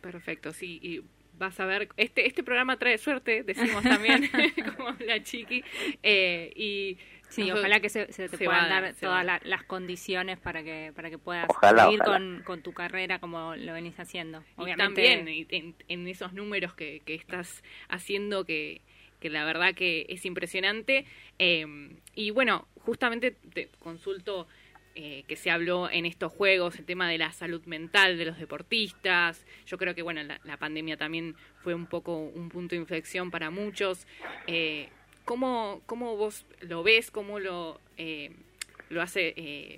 [0.00, 1.04] Perfecto, sí, y
[1.38, 4.24] vas a ver, este, este programa trae suerte, decimos también,
[4.76, 5.64] como la chiqui,
[6.02, 6.98] eh, y
[7.30, 11.46] Sí, ojalá que se, te puedan dar todas las condiciones para que para que puedas
[11.60, 14.42] seguir Con, con, tu carrera como lo venís haciendo.
[14.56, 15.02] Obviamente.
[15.02, 18.82] Y también en, esos números que, que estás haciendo que,
[19.20, 21.04] que la verdad que es impresionante.
[21.38, 21.66] Eh,
[22.14, 24.48] y bueno, justamente te consulto
[24.96, 28.38] eh, que se habló en estos juegos, el tema de la salud mental de los
[28.38, 29.46] deportistas.
[29.64, 33.50] Yo creo que bueno, la, pandemia también fue un poco un punto de inflexión para
[33.50, 34.06] muchos.
[34.48, 34.88] Eh,
[35.24, 37.12] ¿Cómo, cómo vos lo ves?
[37.12, 38.32] ¿Cómo lo, eh,
[38.88, 39.16] lo has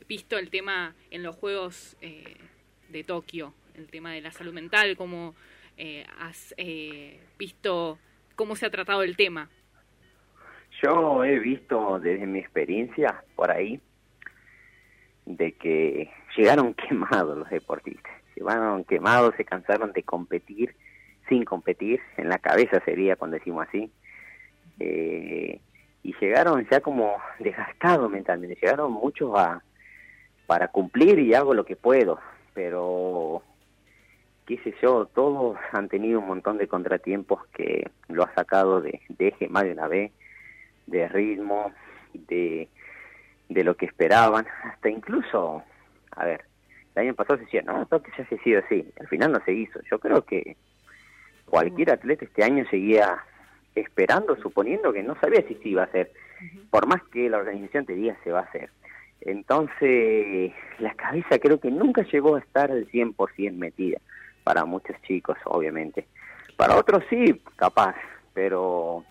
[0.08, 3.52] visto el tema en los Juegos de Tokio?
[3.74, 5.34] El tema de la salud mental, ¿cómo
[6.18, 6.54] has
[7.38, 7.98] visto
[8.42, 9.48] cómo se ha tratado el tema?
[10.82, 13.80] Yo he visto desde mi experiencia por ahí
[15.26, 20.74] de que llegaron quemados los deportistas, llegaron quemados, se cansaron de competir
[21.28, 23.92] sin competir, en la cabeza sería cuando decimos así,
[24.80, 25.60] eh,
[26.02, 29.62] y llegaron ya como desgastados mentalmente, llegaron muchos a
[30.48, 32.18] para cumplir y hago lo que puedo,
[32.54, 33.44] pero
[34.46, 39.00] qué sé yo, todos han tenido un montón de contratiempos que lo ha sacado de,
[39.18, 40.12] eje más de una vez,
[40.86, 41.72] de ritmo,
[42.12, 42.68] de,
[43.48, 45.62] de lo que esperaban, hasta incluso,
[46.10, 46.44] a ver,
[46.94, 49.40] el año pasado se decía, no, que ya se ha sido así, al final no
[49.44, 50.56] se hizo, yo creo que
[51.46, 53.18] cualquier atleta este año seguía
[53.74, 56.12] esperando, suponiendo que no sabía si se iba a hacer,
[56.70, 58.70] por más que la organización te diga se va a hacer.
[59.20, 63.98] Entonces, la cabeza creo que nunca llegó a estar al 100% metida,
[64.44, 66.06] para muchos chicos, obviamente.
[66.56, 67.94] Para otros sí, capaz,
[68.34, 69.04] pero,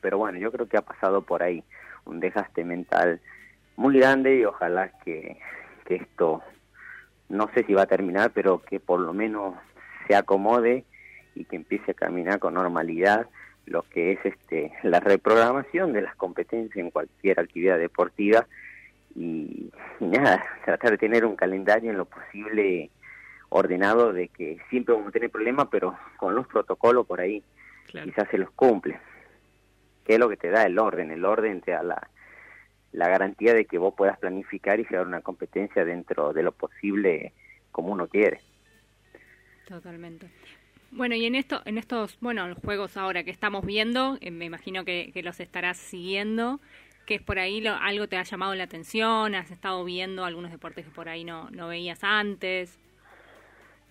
[0.00, 1.62] pero bueno, yo creo que ha pasado por ahí
[2.04, 3.20] un desgaste mental
[3.76, 5.38] muy grande y ojalá que,
[5.84, 6.42] que esto,
[7.28, 9.54] no sé si va a terminar, pero que por lo menos
[10.06, 10.84] se acomode
[11.34, 13.26] y que empiece a caminar con normalidad
[13.66, 18.46] lo que es este la reprogramación de las competencias en cualquier actividad deportiva
[19.16, 22.90] y, nada, tratar de tener un calendario en lo posible
[23.48, 27.42] ordenado de que siempre vamos a tener problemas, pero con los protocolos por ahí
[27.86, 28.98] quizás se los cumple.
[30.04, 32.10] Que es lo que te da el orden, el orden te da la,
[32.92, 37.32] la garantía de que vos puedas planificar y llevar una competencia dentro de lo posible
[37.72, 38.40] como uno quiere.
[39.66, 40.30] Totalmente.
[40.92, 44.44] Bueno, y en esto, en estos, bueno, los juegos ahora que estamos viendo, eh, me
[44.44, 46.60] imagino que, los estarás siguiendo,
[47.04, 50.52] que es por ahí lo, algo te ha llamado la atención, has estado viendo algunos
[50.52, 52.78] deportes que por ahí no, no veías antes.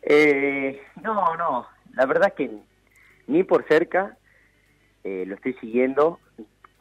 [0.05, 2.51] Eh, no, no, la verdad que
[3.27, 4.17] ni por cerca
[5.03, 6.19] eh, lo estoy siguiendo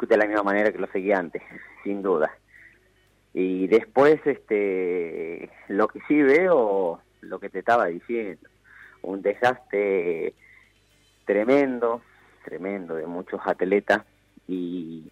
[0.01, 1.43] de la misma manera que lo seguía antes,
[1.85, 2.37] sin duda.
[3.35, 8.49] Y después, este, lo que sí veo, lo que te estaba diciendo,
[9.03, 10.35] un desgaste
[11.25, 12.03] tremendo,
[12.45, 14.03] tremendo de muchos atletas
[14.49, 15.11] y,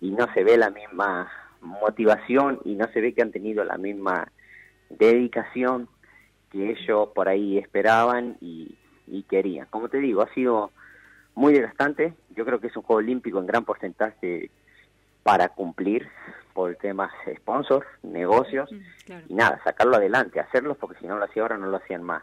[0.00, 3.76] y no se ve la misma motivación y no se ve que han tenido la
[3.76, 4.30] misma
[4.88, 5.88] dedicación
[6.50, 9.66] que ellos por ahí esperaban y, y querían.
[9.70, 10.70] Como te digo, ha sido
[11.34, 12.14] muy desgastante.
[12.34, 14.50] Yo creo que es un juego olímpico en gran porcentaje
[15.22, 16.08] para cumplir
[16.54, 18.68] por temas sponsors, negocios
[19.28, 22.22] y nada, sacarlo adelante, hacerlo porque si no lo hacía ahora no lo hacían más.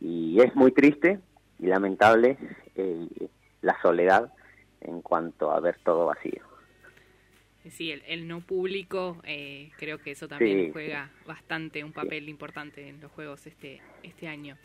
[0.00, 1.20] Y es muy triste
[1.58, 2.36] y lamentable
[2.74, 3.28] eh,
[3.62, 4.32] la soledad
[4.80, 6.42] en cuanto a ver todo vacío.
[7.68, 13.00] Sí, el, no público, eh, creo que eso también juega bastante un papel importante en
[13.02, 14.56] los juegos este, este año.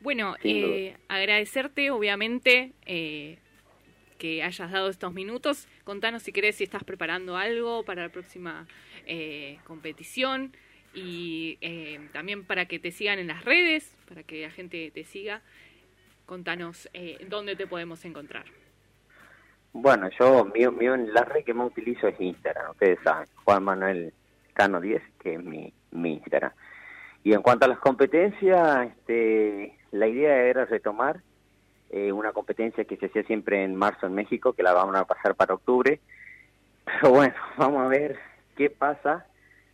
[0.00, 3.38] Bueno, eh, agradecerte obviamente eh,
[4.18, 5.68] que hayas dado estos minutos.
[5.84, 8.66] Contanos si querés si estás preparando algo para la próxima
[9.64, 10.56] competición
[10.92, 11.58] y
[12.12, 15.40] también para que te sigan en las redes, para que la gente te siga.
[16.26, 16.88] Contanos
[17.28, 18.46] dónde te podemos encontrar.
[19.74, 24.14] Bueno, yo, mío, mío, la red que más utilizo es Instagram, ustedes saben, Juan Manuel
[24.52, 26.52] Cano 10, que es mi, mi Instagram.
[27.24, 31.20] Y en cuanto a las competencias, este, la idea era retomar
[31.90, 35.06] eh, una competencia que se hacía siempre en marzo en México, que la vamos a
[35.06, 35.98] pasar para octubre.
[36.84, 38.16] Pero bueno, vamos a ver
[38.56, 39.26] qué pasa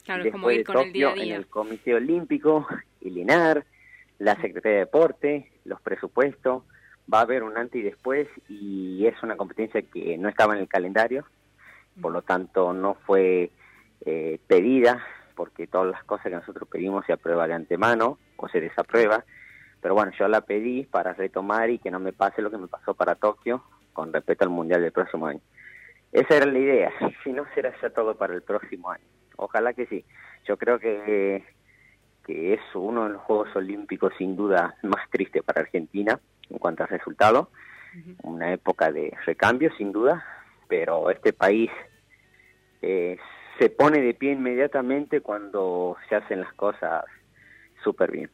[0.03, 2.67] claro, después de Tokio en el Comité Olímpico,
[3.03, 3.67] el INAR,
[4.19, 6.63] la Secretaría de Deporte, los presupuestos
[7.13, 10.61] va a haber un antes y después y es una competencia que no estaba en
[10.61, 11.25] el calendario,
[12.01, 13.51] por lo tanto no fue
[14.05, 18.61] eh, pedida porque todas las cosas que nosotros pedimos se aprueba de antemano o se
[18.61, 19.25] desaprueba,
[19.81, 22.69] pero bueno, yo la pedí para retomar y que no me pase lo que me
[22.69, 25.41] pasó para Tokio con respecto al Mundial del próximo año.
[26.13, 26.93] Esa era la idea,
[27.25, 29.05] si no será ya todo para el próximo año.
[29.37, 30.05] Ojalá que sí.
[30.47, 31.45] Yo creo que,
[32.27, 36.21] que es uno de los Juegos Olímpicos sin duda más triste para Argentina,
[36.51, 37.51] en cuanto al resultado.
[38.23, 40.25] Una época de recambio, sin duda,
[40.69, 41.71] pero este país
[42.83, 43.19] eh,
[43.59, 47.05] se pone de pie inmediatamente cuando se hacen las cosas
[47.83, 48.31] súper bien.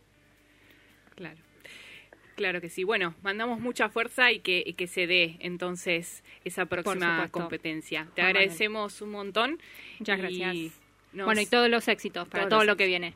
[1.14, 1.36] Claro.
[2.36, 2.84] Claro que sí.
[2.84, 8.08] Bueno, mandamos mucha fuerza y que, que se dé entonces esa próxima competencia.
[8.14, 9.58] Te agradecemos un montón.
[9.98, 10.78] Muchas gracias.
[11.14, 13.14] Bueno, y todos los éxitos para todo lo que viene.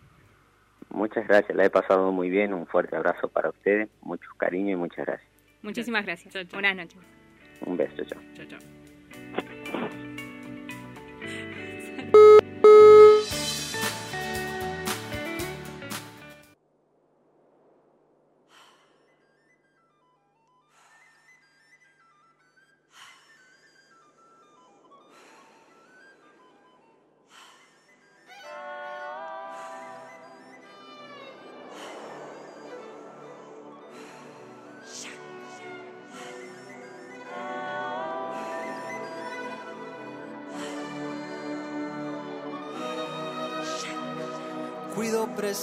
[0.90, 2.53] Muchas gracias, la he pasado muy bien.
[2.53, 5.31] Un fuerte abrazo para ustedes, mucho cariño y muchas gracias.
[5.62, 6.35] Muchísimas gracias.
[6.53, 6.98] Buenas noches.
[7.66, 8.20] Un beso, chao.
[8.35, 9.90] Chao, chao.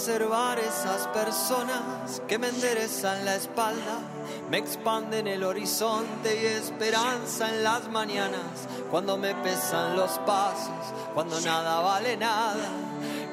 [0.08, 3.98] Preservar esas personas que me enderezan la espalda,
[4.50, 8.40] me expanden el horizonte y esperanza en las mañanas,
[8.90, 12.70] cuando me pesan los pasos, cuando nada vale nada,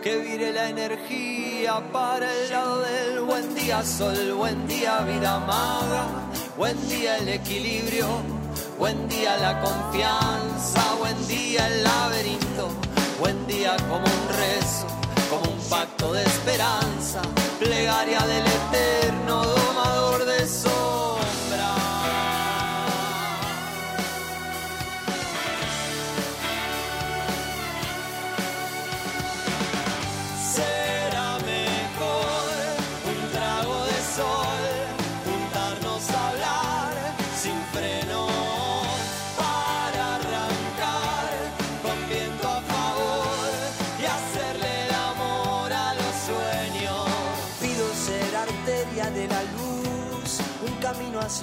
[0.04, 6.08] que vire la energía para el lado del buen día, sol, buen día, vida amada,
[6.58, 8.08] buen día el equilibrio,
[8.78, 12.68] buen día la confianza, buen día el laberinto,
[13.18, 15.05] buen día como un rezo
[15.70, 17.22] pacto de esperanza,
[17.60, 19.65] plegaria del eterno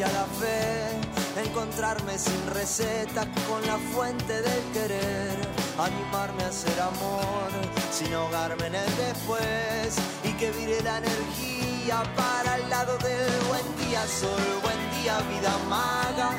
[0.09, 1.43] la fe.
[1.45, 5.37] Encontrarme sin receta con la fuente del querer.
[5.79, 7.51] Animarme a hacer amor
[7.91, 9.97] sin ahogarme en el después.
[10.25, 15.57] Y que vire la energía para el lado del buen día, sol, buen día, vida
[15.69, 16.31] maga.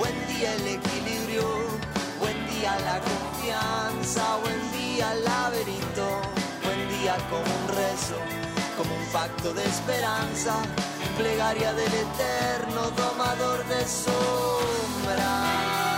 [0.00, 1.44] Buen día el equilibrio,
[2.18, 6.22] buen día la confianza, buen día el laberinto,
[6.64, 8.16] buen día como un rezo,
[8.82, 10.54] como un pacto de esperanza,
[11.18, 15.89] plegaria del eterno domador de sombras.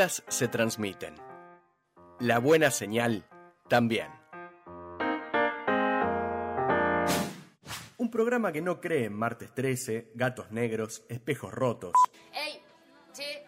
[0.00, 1.14] Vibras se transmiten.
[2.20, 3.26] La buena señal
[3.68, 4.08] también.
[7.98, 11.92] Un programa que no cree en martes 13, gatos negros, espejos rotos.
[12.32, 12.62] ¡Ey!
[13.12, 13.44] Che.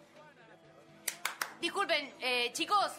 [1.58, 2.92] Disculpen, eh, chicos.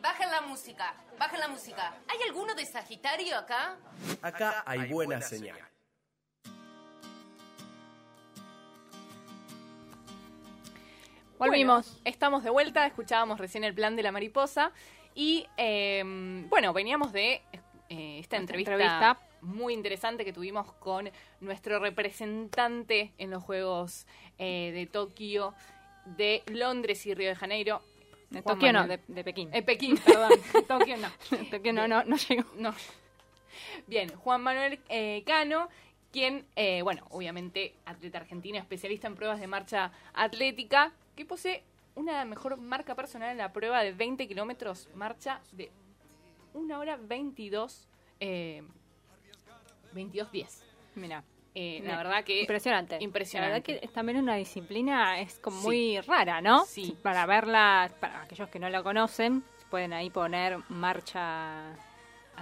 [0.00, 0.94] Bajen la música.
[1.18, 1.94] Bajen la música.
[2.08, 3.76] ¿Hay alguno de Sagitario acá?
[4.22, 5.58] Acá hay buena señal.
[11.42, 11.86] Volvimos.
[11.86, 14.70] Bueno, estamos de vuelta, escuchábamos recién el plan de la mariposa
[15.12, 16.00] y eh,
[16.48, 17.42] bueno, veníamos de
[17.88, 19.18] eh, esta entrevista, entrevista.
[19.40, 24.06] muy interesante que tuvimos con nuestro representante en los Juegos
[24.38, 25.52] eh, de Tokio,
[26.04, 27.82] de Londres y Río de Janeiro.
[28.30, 29.50] De Tokio no, de, de Pekín.
[29.52, 30.30] Eh, Pekín, perdón.
[30.68, 31.08] Tokio no.
[31.50, 32.44] Tokio no, no, no llegó.
[32.56, 32.72] No.
[33.88, 35.68] Bien, Juan Manuel eh, Cano,
[36.12, 41.62] quien, eh, bueno, obviamente atleta argentino, especialista en pruebas de marcha atlética, que posee
[41.94, 45.70] una mejor marca personal en la prueba de 20 kilómetros marcha de
[46.54, 47.88] 1 hora 22,
[48.20, 48.62] eh,
[49.94, 50.62] 22.10.
[50.94, 51.22] Mira.
[51.54, 52.40] Eh, la verdad que...
[52.40, 52.96] Impresionante.
[53.00, 53.50] Impresionante.
[53.50, 55.66] La verdad que es también una disciplina, es como Sí.
[55.66, 56.64] muy rara, ¿no?
[56.64, 56.96] Sí.
[57.02, 61.74] Para verla, para aquellos que no la conocen, pueden ahí poner marcha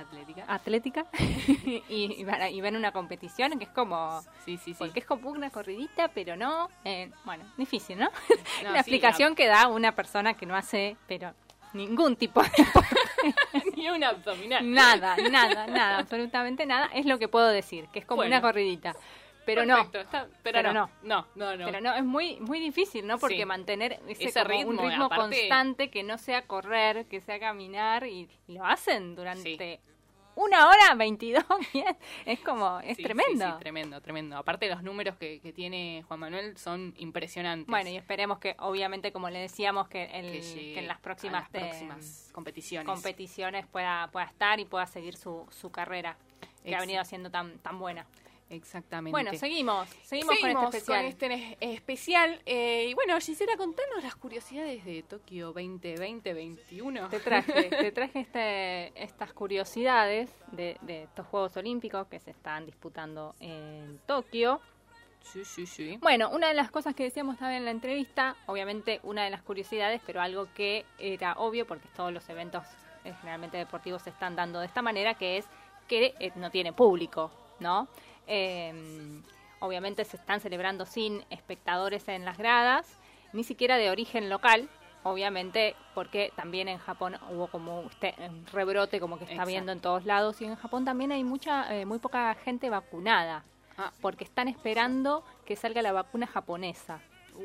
[0.00, 0.44] Atlética.
[0.48, 1.06] atlética
[1.66, 4.20] y, y, van a- y ven una competición que es como...
[4.44, 4.74] sí, sí, sí.
[4.78, 6.68] Porque es como una corridita, pero no...
[6.84, 8.06] eh, bueno, difícil, ¿no?
[8.06, 8.10] No,
[8.70, 11.34] una sí, explicación que da una persona que no hace, pero
[11.72, 12.50] ningún tipo de...
[13.76, 14.68] Ni un abdominal.
[14.72, 16.86] nada, nada, nada, absolutamente nada.
[16.94, 18.34] Es lo que puedo decir, que es como Bueno.
[18.36, 18.94] una corridita.
[19.46, 20.90] Pero Perfecto, no, está- pero, Pero no.
[21.02, 21.64] No, no, no.
[21.66, 23.18] Pero no, es muy muy difícil, ¿no?
[23.18, 23.44] Porque Sí.
[23.46, 28.06] mantener ese, Ese como un ritmo, aparte- constante que no sea correr, que sea caminar
[28.06, 29.80] y, y lo hacen durante Sí.
[30.36, 31.96] una hora 22 bien.
[32.26, 33.44] Es como, es Sí, tremendo.
[33.46, 34.36] Sí, sí, tremendo, tremendo.
[34.36, 37.66] Aparte los números que, que tiene Juan Manuel son impresionantes.
[37.66, 41.50] Bueno, y esperemos que, obviamente, como le decíamos, que, el- que, en las próximas, las
[41.50, 42.86] próximas competiciones.
[42.86, 46.16] competiciones pueda, pueda estar y pueda seguir su, su carrera,
[46.64, 48.06] que ha venido siendo tan, tan buena.
[48.50, 49.12] Exactamente.
[49.12, 51.04] Bueno, seguimos, seguimos, con este especial.
[51.06, 52.42] este especial.
[52.44, 57.08] Eh, y bueno, Gisela, contanos las curiosidades de Tokio 2020-2021.
[57.08, 62.66] Te traje, te traje este, estas curiosidades de, de estos Juegos Olímpicos que se están
[62.66, 64.60] disputando en Tokio.
[65.20, 65.98] Sí, sí, sí.
[66.00, 69.42] Bueno, una de las cosas que decíamos también en la entrevista, obviamente una de las
[69.42, 72.64] curiosidades, pero algo que era obvio porque todos los eventos
[73.04, 75.46] eh, generalmente deportivos se están dando de esta manera, que es
[75.86, 77.30] que eh, no tiene público,
[77.60, 77.88] ¿no?
[78.30, 78.72] Eh,
[79.58, 82.86] obviamente se están celebrando sin espectadores en las gradas,
[83.34, 84.70] ni siquiera de origen local,
[85.02, 89.50] obviamente porque también en Japón hubo como este un rebrote como que está Exacto.
[89.50, 93.44] viendo en todos lados y en Japón también hay mucha eh, muy poca gente vacunada
[93.80, 97.00] Ah, porque están esperando que salga la vacuna japonesa
[97.34, 97.40] uh,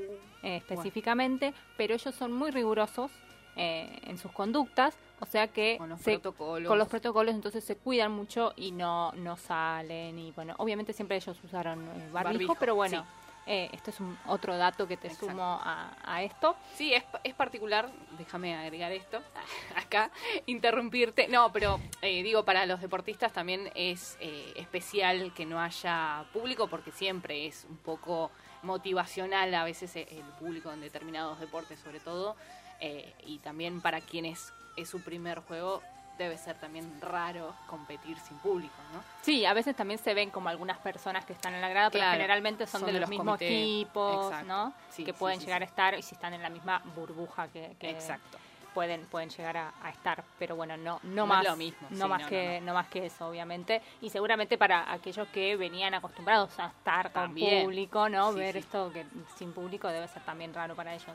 [0.45, 3.09] eh, específicamente, pero ellos son muy rigurosos
[3.56, 6.68] eh, en sus conductas, o sea que con los se- protocolos.
[6.68, 11.18] con los protocolos entonces se cuidan mucho y no no salen y bueno, obviamente siempre
[11.18, 13.06] ellos usaron eh, barbijo, Barbijo, pero bueno,
[13.47, 15.28] eh, esto es un otro dato que te Exacto.
[15.28, 16.56] sumo a, a esto.
[16.74, 17.88] Sí, es, es particular,
[18.18, 19.22] déjame agregar esto,
[19.76, 20.10] acá,
[20.47, 21.28] interrumpirte.
[21.28, 26.68] No, pero eh, digo, para los deportistas también es eh, especial que no haya público
[26.68, 28.32] porque siempre es un poco
[28.64, 32.36] motivacional a veces eh, el público en determinados deportes sobre todo.
[32.80, 35.82] Eh, y también para quienes es su primer juego
[36.17, 39.01] debe ser también raro competir sin público, ¿no?
[39.21, 42.03] Sí, a veces también se ven como algunas personas que están en la grada, pero
[42.03, 43.51] Claro, generalmente son, son de, de los, mismos comités.
[43.51, 44.47] equipos, Exacto.
[44.47, 44.73] ¿no?
[44.89, 45.63] Sí, que pueden sí, llegar sí.
[45.63, 48.38] a estar y si están en la misma burbuja que, que Exacto.
[48.73, 52.07] pueden pueden llegar a, a estar, pero bueno, no no, No más lo mismo, no
[52.07, 56.57] más no, que no, más que eso, obviamente, y seguramente para aquellos que venían acostumbrados
[56.59, 57.65] a estar con También.
[57.65, 58.32] público, ¿no?
[58.32, 59.05] Ver esto que
[59.38, 61.11] sin público debe ser también raro para ellos.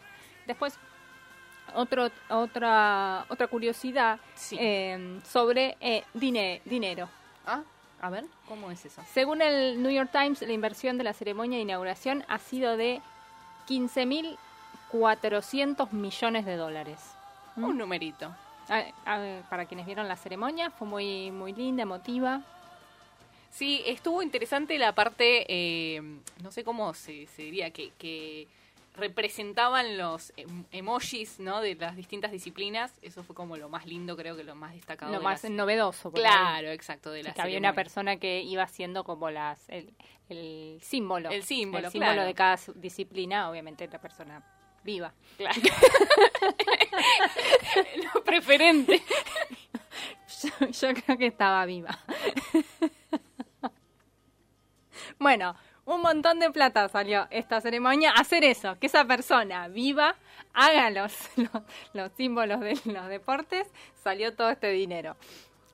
[0.46, 0.78] Después
[1.74, 4.56] otro, otra otra curiosidad Sí.
[4.60, 7.08] eh, sobre eh, dine- dinero.
[7.46, 7.62] Ah,
[8.00, 9.02] a ver, ¿cómo es eso?
[9.12, 13.00] Según el New York Times, la inversión de la ceremonia de inauguración ha sido de
[13.68, 16.98] 15.400 millones de dólares.
[17.56, 17.64] ¿Mm?
[17.64, 18.34] Un numerito.
[18.68, 22.42] A- a- para quienes vieron la ceremonia, fue muy, muy linda, emotiva.
[23.50, 26.00] Sí, estuvo interesante la parte, eh,
[26.42, 28.46] no sé cómo se, se diría, que, que
[28.94, 31.60] representaban los em- emojis, ¿no?
[31.60, 32.92] De las distintas disciplinas.
[33.02, 35.12] Eso fue como lo más lindo, creo que lo más destacado.
[35.12, 36.12] Lo de más las- novedoso.
[36.12, 39.94] Claro, exacto, de la que había una persona que iba haciendo como las el,
[40.28, 41.30] el símbolo.
[41.30, 42.26] El símbolo, El símbolo claro.
[42.26, 44.42] de cada disciplina, obviamente la persona
[44.82, 45.12] viva.
[45.36, 45.60] Claro.
[48.14, 49.02] lo preferente.
[50.42, 51.98] Yo, yo creo que estaba viva.
[55.18, 55.54] bueno,
[55.84, 58.12] un montón de plata salió esta ceremonia.
[58.12, 60.16] Hacer eso, que esa persona viva,
[60.52, 61.62] haga los, los,
[61.92, 63.66] los símbolos de los deportes,
[64.02, 65.16] salió todo este dinero.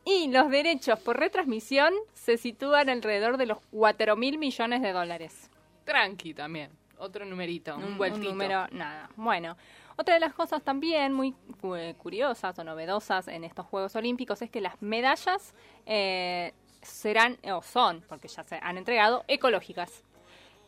[0.05, 5.51] Y los derechos por retransmisión se sitúan alrededor de los 4 mil millones de dólares.
[5.85, 6.71] Tranqui también.
[6.99, 8.31] Otro numerito, un, un, vueltito.
[8.31, 9.11] número, nada.
[9.17, 9.57] Bueno,
[9.97, 11.35] otra de las cosas también muy
[11.77, 15.55] eh, curiosas o novedosas en estos Juegos Olímpicos es que las medallas
[15.87, 16.53] eh,
[16.87, 20.03] serán, o son, porque ya se han entregado, ecológicas.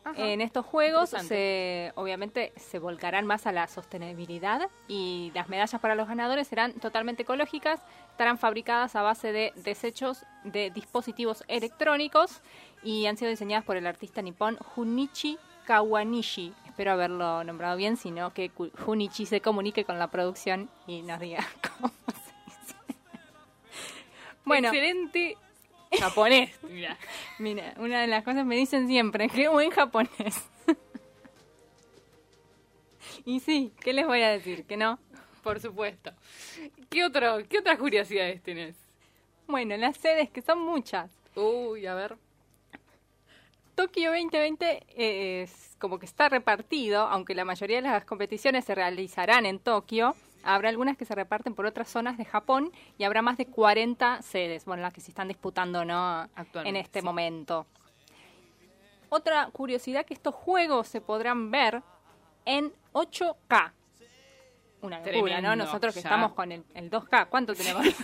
[0.03, 0.27] Ajá.
[0.27, 5.93] En estos juegos, se, obviamente, se volcarán más a la sostenibilidad y las medallas para
[5.95, 12.41] los ganadores serán totalmente ecológicas, estarán fabricadas a base de desechos de dispositivos electrónicos
[12.81, 16.53] y han sido diseñadas por el artista nipón Junichi Kawanishi.
[16.65, 18.51] Espero haberlo nombrado bien, sino que
[18.85, 21.45] Junichi se comunique con la producción y nos diga
[21.77, 22.75] cómo se dice.
[24.45, 25.37] Bueno, Excelente
[25.97, 26.51] japonés.
[26.69, 26.97] Mira.
[27.37, 30.47] Mira, una de las cosas me dicen siempre, qué buen japonés.
[33.25, 34.65] y sí, ¿qué les voy a decir?
[34.65, 34.99] Que no.
[35.43, 36.11] Por supuesto.
[36.89, 38.75] ¿Qué, otro, ¿Qué otras curiosidades tenés?
[39.47, 41.09] Bueno, las sedes, que son muchas.
[41.35, 42.17] Uy, a ver.
[43.75, 49.45] Tokio 2020 es como que está repartido, aunque la mayoría de las competiciones se realizarán
[49.45, 50.15] en Tokio.
[50.43, 54.21] Habrá algunas que se reparten por otras zonas de Japón y habrá más de 40
[54.21, 56.29] sedes, bueno, las que se están disputando ¿no?
[56.63, 57.05] en este sí.
[57.05, 57.67] momento.
[59.09, 61.81] Otra curiosidad que estos juegos se podrán ver
[62.45, 63.73] en 8K.
[64.81, 65.55] Una locura, Tremendo, ¿no?
[65.57, 66.07] Nosotros que ya.
[66.07, 67.85] estamos con el, el 2K, ¿cuánto tenemos?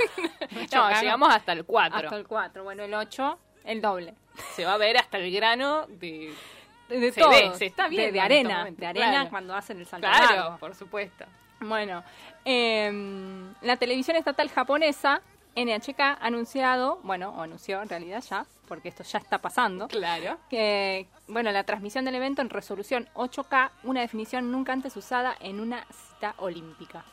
[0.74, 2.00] No, llegamos hasta el 4.
[2.00, 4.14] hasta el 4, bueno, el 8, el doble.
[4.54, 6.34] Se va a ver hasta el grano de...
[6.88, 7.32] De, Se todo.
[7.32, 9.30] ve, se está viendo de, en arena, de arena claro.
[9.32, 11.26] cuando hacen el salto Claro, por supuesto.
[11.68, 12.04] Bueno,
[12.44, 15.22] em, la televisión estatal japonesa,
[15.56, 20.38] NHK, ha anunciado, bueno, o anunció en realidad ya, porque esto ya está pasando, Claro.
[20.50, 25.60] que, bueno, la transmisión del evento en resolución 8K, una definición nunca antes usada en
[25.60, 27.04] una cita olímpica.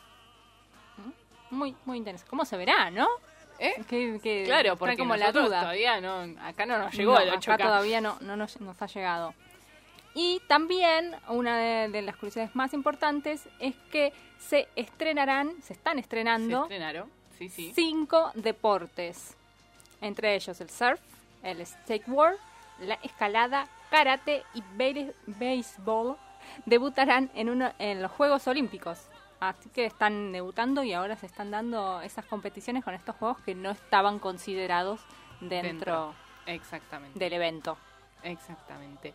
[0.97, 1.55] ¿Mm?
[1.55, 2.29] Muy, muy interesante.
[2.29, 3.07] ¿Cómo se verá, no?
[3.59, 3.75] ¿Eh?
[3.87, 5.59] Que, que Claro, porque como la nosotros duda.
[5.61, 7.57] todavía no, acá no nos llegó No, el acá 8K.
[7.57, 9.33] todavía no, no nos, nos ha llegado.
[10.15, 15.95] Y también una de, de las curiosidades más importantes es que se estrenarán, se están
[15.95, 17.71] Se estrenando estrenaron, sí, sí.
[17.73, 19.35] cinco deportes.
[20.01, 20.99] Entre ellos el surf,
[21.41, 22.37] el skateboard,
[22.79, 24.63] la escalada, karate y
[25.27, 26.17] béisbol
[26.65, 28.99] debutarán en, uno, en los Juegos Olímpicos.
[29.39, 33.55] Así que están debutando y ahora se están dando esas competiciones con estos juegos que
[33.55, 35.01] no estaban considerados
[35.41, 36.15] dentro, Dentro.
[36.45, 37.19] Exactamente.
[37.19, 37.77] del evento.
[38.23, 39.13] Exactamente.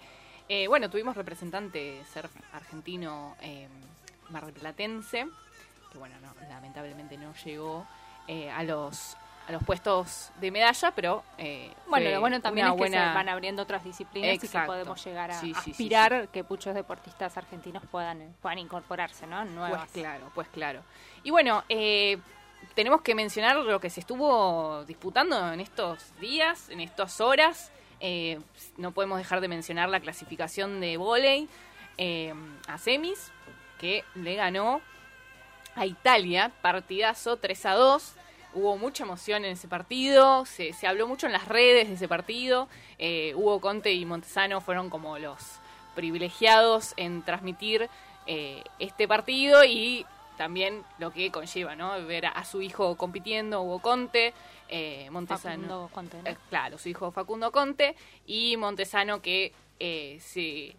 [0.48, 3.68] Eh, bueno, tuvimos representante surf argentino eh,
[4.30, 5.26] marplatense,
[5.92, 7.86] que bueno, no, lamentablemente no llegó
[8.26, 12.72] eh, a los a los puestos de medalla, pero eh, Bueno, lo bueno también es
[12.74, 15.70] que buena- se van abriendo otras disciplinas y que podemos llegar a Sí, sí, sí,
[15.70, 19.46] aspirar que muchos deportistas argentinos puedan, puedan incorporarse, ¿no?
[19.46, 19.88] Nuevas.
[19.90, 20.82] Pues claro, pues claro.
[21.22, 22.18] Y bueno, eh,
[22.74, 27.72] tenemos que mencionar lo que se estuvo disputando en estos días, en estas horas.
[28.00, 28.38] Eh,
[28.76, 31.48] no podemos dejar de mencionar la clasificación de volei
[31.96, 32.32] eh,
[32.66, 33.32] a semis,
[33.78, 34.80] que le ganó
[35.74, 38.14] a Italia, partidazo 3 a 2.
[38.54, 42.08] Hubo mucha emoción en ese partido, se, se habló mucho en las redes de ese
[42.08, 42.68] partido.
[42.98, 45.38] Eh, Hugo Conte y Montesano fueron como los
[45.94, 47.88] privilegiados en transmitir
[48.78, 50.04] este partido y
[50.38, 52.02] también lo que conlleva, ¿no?
[52.06, 54.32] Ver a, a su hijo compitiendo, Hugo Conte,
[54.70, 55.62] eh, Montesano.
[55.64, 56.30] Facundo Conte, ¿no?
[56.30, 57.94] Eh, claro, su hijo Facundo Conte
[58.26, 60.74] y Montesano que eh, se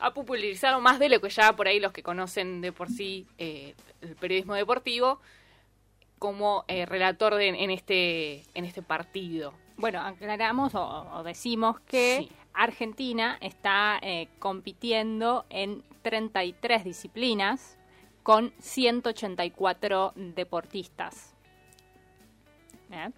[0.00, 3.26] ha popularizado más de lo que ya por ahí los que conocen de por sí
[3.38, 5.20] eh, el periodismo deportivo
[6.18, 9.54] como eh, relator de- en este en este partido.
[9.76, 12.32] Bueno, aclaramos o, o decimos que Sí.
[12.54, 17.77] Argentina está eh, compitiendo en 33 disciplinas
[18.28, 21.34] con 184 deportistas.
[22.92, 23.08] ¿Eh?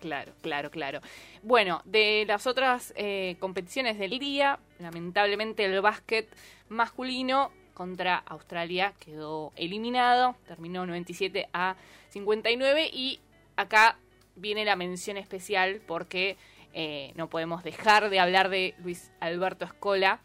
[0.00, 1.00] Claro, claro, claro.
[1.42, 6.34] Bueno, de las otras eh, competiciones del día, lamentablemente el básquet
[6.70, 11.76] masculino contra Australia quedó eliminado, terminó 97 a
[12.08, 13.20] 59 y
[13.56, 13.98] acá
[14.34, 16.38] viene la mención especial porque
[16.72, 20.20] eh, no podemos dejar de hablar de Luis Alberto Escola,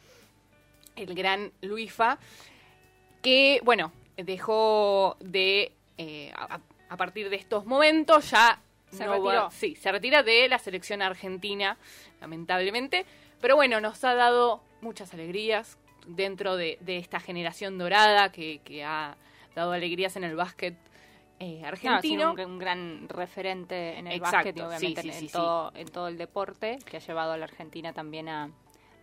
[0.96, 2.20] el gran Luifa,
[3.22, 3.92] que, bueno,
[4.24, 6.60] dejó de, eh, a,
[6.90, 8.62] a partir de estos momentos ya...
[8.92, 9.52] Se no va- retiró.
[9.52, 11.78] sí, se retira de la selección argentina,
[12.22, 13.06] lamentablemente.
[13.40, 18.84] Pero bueno, nos ha dado muchas alegrías dentro de, de esta generación dorada que, que
[18.84, 19.16] ha
[19.56, 20.76] dado alegrías en el básquet
[21.40, 22.34] eh, argentino.
[22.34, 25.34] un, un gran referente en el Exacto, básquet y obviamente sí, en, sí, en sí.
[25.34, 28.50] todo, en todo el deporte que ha llevado a la Argentina también a,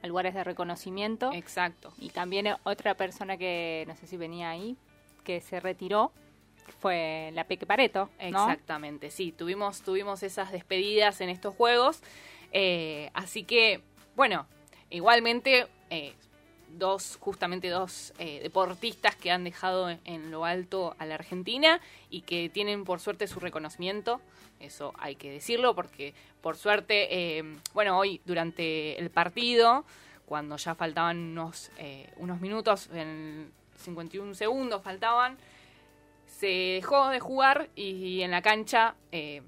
[0.02, 1.30] a lugares de reconocimiento.
[1.32, 1.92] Exacto.
[1.98, 4.76] Y también otra persona que no sé si venía ahí,
[5.26, 6.12] que se retiró,
[6.78, 8.08] fue la Peque Pareto.
[8.20, 12.00] Exactamente, sí, tuvimos, tuvimos esas despedidas en estos juegos.
[12.52, 13.82] eh, así que,
[14.14, 14.46] bueno,
[14.88, 16.14] igualmente, eh,
[16.68, 22.20] dos, justamente dos eh, deportistas que han dejado en, lo alto a la Argentina y
[22.22, 24.20] que tienen por suerte su reconocimiento.
[24.60, 29.84] Eso hay que decirlo porque por suerte, bueno, hoy durante el partido,
[30.24, 31.70] cuando ya faltaban unos,
[32.16, 35.36] unos minutos, en 51 segundos faltaban,
[36.26, 39.42] se dejó de jugar y, en la cancha eh,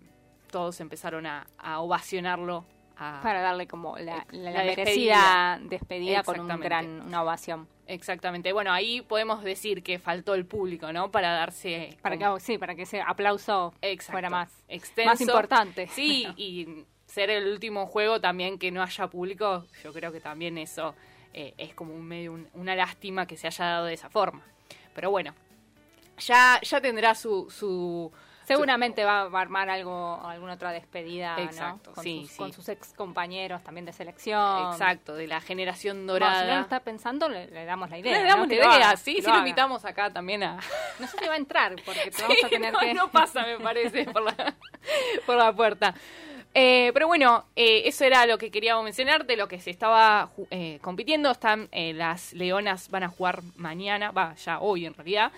[0.50, 2.64] todos empezaron a, a ovacionarlo.
[2.96, 7.68] a- Para darle como la, la- la La merecida despedida con un gran, una ovación.
[7.86, 8.52] Exactamente.
[8.52, 11.10] Bueno, ahí podemos decir que faltó el público, ¿no?
[11.10, 11.96] Para darse...
[12.02, 14.12] Para que, sí, para que ese aplauso Exacto.
[14.12, 15.10] fuera más, extenso.
[15.10, 15.88] más importante.
[15.88, 20.58] Sí, y ser el último juego también que no haya público, yo creo que también
[20.58, 20.94] eso
[21.34, 24.42] eh, es como un medio un- una lástima que se haya dado de esa forma.
[24.94, 25.34] Pero bueno,
[26.18, 28.10] ya, ya tendrá su, su,
[28.44, 31.42] Seguramente va, va a armar algo, alguna otra despedida, ¿no?
[31.42, 32.36] Exacto, Con, sí, sus, sí.
[32.38, 34.72] con sus ex compañeros también de selección.
[34.72, 36.60] exacto, de la generación Bueno, si no dorada.
[36.62, 38.16] está pensando, le, le damos la idea.
[38.16, 38.28] Le ¿no?
[38.30, 40.58] damos la idea, haga, sí, sí lo invitamos acá también a...
[40.98, 42.94] No sé si va a entrar, porque te Sí, vamos a tener no, que...
[42.94, 44.54] no pasa, me parece, por la,
[45.26, 45.94] por la puerta.
[46.60, 50.30] Eh, pero bueno, eh, eso era lo que queríamos mencionar de lo que se estaba
[50.50, 51.30] eh, compitiendo.
[51.30, 55.30] Están eh, las Leonas van a jugar mañana, va, ya hoy en realidad.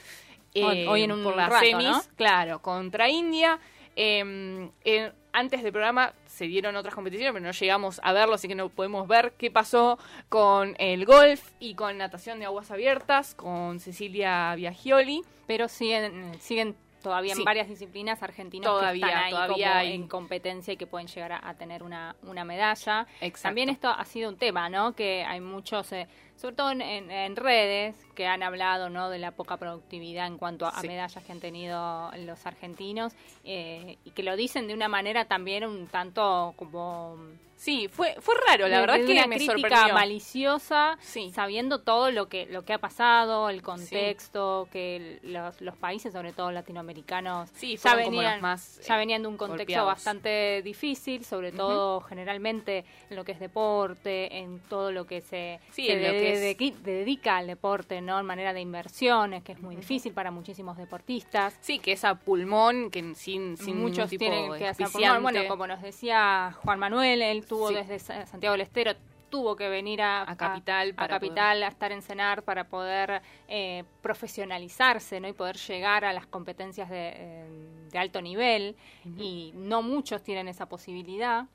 [0.55, 2.03] Hoy- hoy en un por las rato, semis, ¿no?
[2.17, 3.59] claro, contra India.
[3.97, 8.49] Eh, eh, antes del programa se dieron otras competiciones, pero no llegamos a verlo, así
[8.49, 9.99] que no podemos ver qué pasó
[10.31, 15.23] con el golf y con natación de aguas abiertas, con Cecilia Biagioli.
[15.47, 17.41] Pero siguen, siguen todavía Sí.
[17.41, 19.93] en varias disciplinas argentinos Todavía, que están ahí todavía como hay.
[19.95, 23.07] en competencia y que pueden llegar a, a tener una, una medalla.
[23.21, 23.43] Exacto.
[23.49, 24.95] También esto ha sido un tema, ¿no?
[24.95, 29.09] Que hay muchos, eh, sobre todo en, en- en redes, que han hablado, ¿no?
[29.11, 33.13] De la poca productividad en cuanto a, a medallas que han tenido los argentinos
[33.45, 37.17] eh, y que lo dicen de una manera también un tanto como
[37.61, 39.95] Sí, fue, fue raro, la de- verdad de que una me crítica sorprendió.
[39.95, 41.31] maliciosa, Sí.
[41.35, 46.33] sabiendo todo lo que lo que ha pasado, el contexto, que los, los países, sobre
[46.33, 49.89] todo latinoamericanos, Sí, ya venían, más, ya eh, venían de un contexto golpeados.
[49.89, 55.61] bastante difícil, sobre todo generalmente en lo que es deporte, en todo lo que se,
[55.71, 58.19] se en lo que es- dediqui- dedica al deporte, ¿no?
[58.19, 61.59] En manera de inversiones, que es muy difícil para muchísimos deportistas.
[61.61, 65.23] Sí, que es a pulmón, que sin, sin Muchos tipo tienen de que hacer pulmón.
[65.23, 67.75] Bueno, como nos decía Juan Manuel, él tuvo Sí.
[67.75, 68.93] desde Sa- Santiago del Estero,
[69.29, 73.83] tuvo que venir a, A Capital a, Capital a estar en CENAR para poder eh,
[74.03, 75.27] profesionalizarse ¿no?
[75.29, 77.49] y poder llegar a las competencias de, eh,
[77.91, 78.77] de alto nivel.
[79.19, 81.47] Y no muchos tienen esa posibilidad.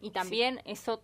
[0.00, 1.02] Y también eso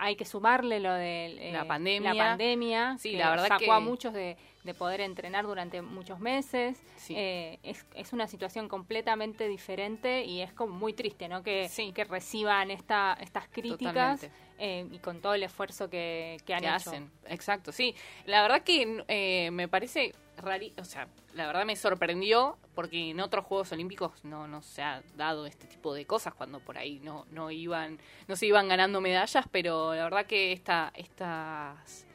[0.00, 2.14] hay que sumarle lo de eh, La pandemia.
[2.14, 5.82] La pandemia Sí, que la verdad sacó que- a muchos de, de poder entrenar durante
[5.82, 6.82] muchos meses.
[6.96, 7.14] Sí.
[7.16, 11.42] Eh, es, es una situación completamente diferente y es como muy triste, ¿no?
[11.42, 11.92] Que, Sí.
[11.92, 14.28] que reciban esta, estas críticas
[14.58, 16.76] eh, y con todo el esfuerzo que, que han que hecho.
[16.90, 17.10] hacen.
[17.28, 17.94] Exacto, sí.
[18.26, 23.20] La verdad que eh, me parece raro, o sea, la verdad me sorprendió porque en
[23.20, 27.00] otros Juegos Olímpicos no, no se ha dado este tipo de cosas cuando por ahí
[27.00, 32.06] no, no iban, no se iban ganando medallas, pero la verdad que esta, estas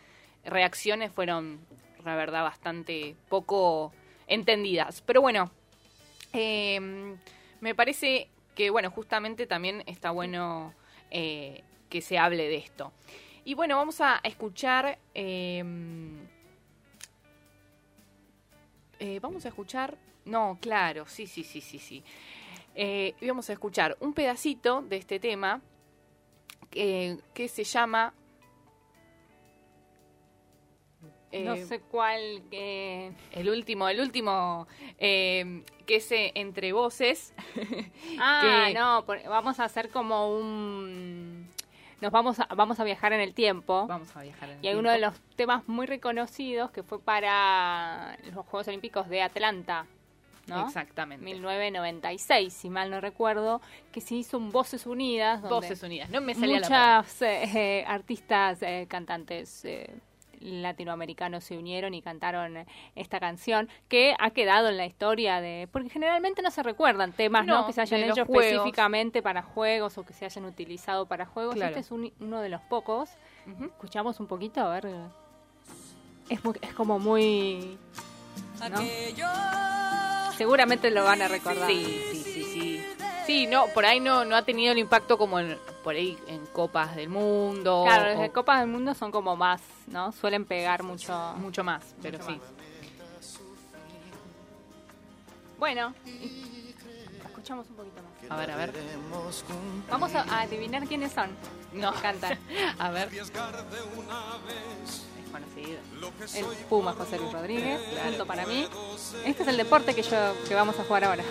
[0.43, 1.59] reacciones fueron,
[2.05, 3.93] la verdad, bastante poco
[4.27, 5.01] entendidas.
[5.05, 5.51] Pero bueno,
[6.33, 7.17] eh,
[7.61, 10.73] me parece que, bueno, justamente también está bueno
[11.11, 12.91] eh, que se hable de esto.
[13.45, 14.99] Y bueno, vamos a escuchar.
[15.13, 15.63] eh,
[18.99, 19.97] eh, vamos a escuchar.
[20.25, 22.03] No, claro, sí, sí, sí, sí, sí.
[22.75, 25.61] Eh, vamos a escuchar un pedacito de este tema
[26.69, 28.13] que, que se llama.
[31.31, 32.43] No eh, sé cuál.
[32.51, 37.33] El último, el último, que es entre voces.
[38.19, 41.48] Ah, que- no, por- vamos a hacer como un.
[42.01, 43.85] Nos vamos a, vamos a viajar en el tiempo.
[43.87, 44.49] Vamos a viajar.
[44.49, 45.17] en el Y hay uno de tiempo.
[45.19, 49.85] los temas muy reconocidos que fue para los Juegos Olímpicos de Atlanta,
[50.47, 50.65] ¿no?
[50.65, 51.23] Exactamente.
[51.25, 55.41] 1996, si mal no recuerdo, que se hizo un Voces Unidas.
[55.41, 56.09] Donde Voces Unidas.
[56.09, 59.93] No me salía la muchas eh, eh, artistas, eh, cantantes eh,
[60.39, 62.65] latinoamericanos se unieron y cantaron
[62.95, 67.45] esta canción que ha quedado en la historia de porque generalmente no se recuerdan temas
[67.45, 71.25] no, No, que se hayan hecho específicamente para juegos o que se hayan utilizado para
[71.25, 71.55] juegos.
[71.55, 71.69] Claro.
[71.69, 73.09] este es un- uno de los pocos.
[73.61, 74.87] Escuchamos un poquito a ver.
[76.29, 77.77] Es, muy- es como muy
[78.69, 78.77] ¿no?
[80.37, 81.69] seguramente lo van a recordar.
[81.69, 82.81] Sí, sí, sí, sí.
[83.25, 85.57] Sí, no, por ahí no, no ha tenido el impacto como el-
[85.89, 87.81] por ahí en Copas del Mundo.
[87.83, 90.11] Claro, o- desde Copas del Mundo son como más, ¿no?
[90.11, 91.33] Suelen pegar mucho.
[91.37, 92.37] mucho más, pero Mucho sí.
[92.37, 92.47] más.
[95.57, 95.95] Bueno,
[97.25, 98.31] escuchamos un poquito más.
[98.31, 98.71] A ver, a ver.
[99.89, 101.31] Vamos a, adivinar quiénes son.
[101.73, 102.37] No, Cantan.
[102.77, 103.09] A ver.
[103.11, 103.31] Es
[105.31, 105.79] conocido.
[106.35, 108.67] El Puma José Luis Rodríguez, punto para mí.
[109.25, 111.23] Este es el deporte que yo que vamos a jugar ahora.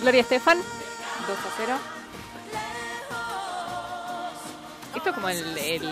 [0.00, 1.97] Gloria Estefan, 2 a 0.
[4.94, 5.90] Esto es como el, el-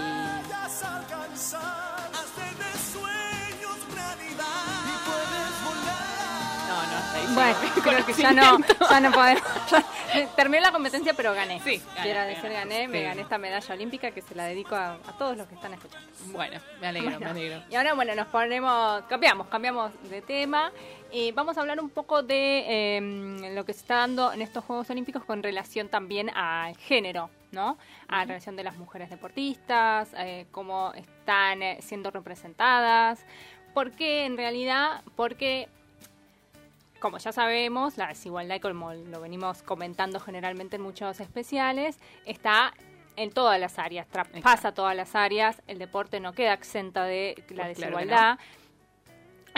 [7.16, 8.58] ahí Bueno, creo que ya no,
[8.90, 9.42] ya no podemos.
[9.70, 11.60] ya- terminé la competencia, pero gané.
[11.60, 14.92] Sí, Quiero ganaste, decir, gané, me gané esta medalla olímpica que se la dedico a,
[14.94, 16.06] a todos los que están escuchando.
[16.26, 17.62] Bueno, me alegro, me alegro.
[17.70, 20.70] Y ahora, bueno, nos ponemos, cambiamos, cambiamos de tema.
[21.12, 22.64] Y vamos a hablar un poco de
[22.98, 27.30] eh, lo que se está dando en estos Juegos Olímpicos con relación también al género,
[27.52, 27.78] ¿no?
[28.08, 33.24] A relación de las mujeres deportistas, eh, cómo están eh, siendo representadas.
[33.72, 35.02] ¿Por qué en realidad?
[35.14, 35.68] Porque
[37.00, 42.72] como ya sabemos, la desigualdad, como lo venimos comentando generalmente en muchos especiales, está
[43.16, 47.64] en todas las áreas, traspasa todas las áreas, el deporte no queda exenta de la
[47.64, 48.38] Pues claro desigualdad.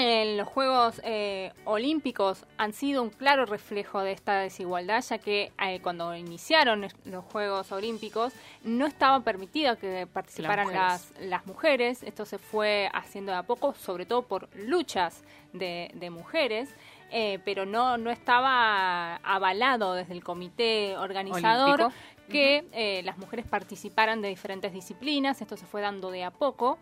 [0.01, 5.51] En los Juegos eh, Olímpicos han sido un claro reflejo de esta desigualdad, ya que
[5.61, 8.33] eh, cuando iniciaron los Juegos Olímpicos
[8.63, 10.81] no estaba permitido que participaran mujeres.
[10.81, 12.05] las, las mujeres.
[12.05, 16.71] Esto se fue haciendo de a poco, sobre todo por luchas de, de mujeres,
[17.11, 22.03] eh, pero no, no estaba avalado desde el comité organizador Olímpico.
[22.31, 25.41] que eh, las mujeres participaran de diferentes disciplinas.
[25.41, 26.79] Esto se fue dando de a poco.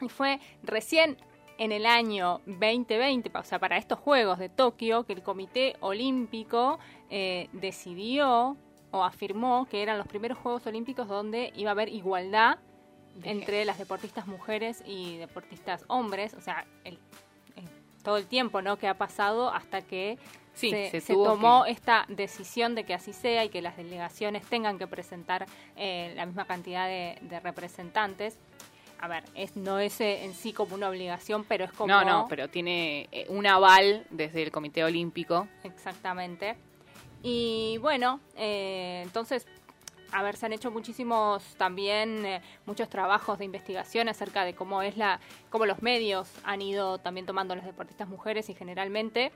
[0.00, 1.16] Y fue recién
[1.58, 6.78] en el año 2020, o sea, para estos Juegos de Tokio, que el Comité Olímpico
[7.10, 8.56] eh, decidió
[8.90, 12.58] o afirmó que eran los primeros Juegos Olímpicos donde iba a haber igualdad
[13.22, 16.98] entre las deportistas mujeres y deportistas hombres, o sea, el-
[18.04, 18.76] todo el tiempo ¿no?
[18.76, 20.18] que ha pasado hasta que
[20.54, 23.60] Sí, se, se se tuvo tomó que- esta decisión de que así sea y que
[23.60, 25.46] las delegaciones tengan que presentar
[25.76, 28.38] eh, la misma cantidad de, de representantes.
[29.00, 31.88] A ver, es, no es eh, en sí como una obligación, pero es como...
[31.92, 35.48] No, no, pero tiene eh, un aval desde el Comité Olímpico.
[35.64, 36.54] Exactamente.
[37.22, 39.46] Y bueno, eh, entonces,
[40.14, 44.80] a ver, se han hecho muchísimos también, eh, muchos trabajos de investigación acerca de cómo
[44.80, 45.18] es la,
[45.50, 49.32] cómo los medios han ido también tomando a las deportistas mujeres y generalmente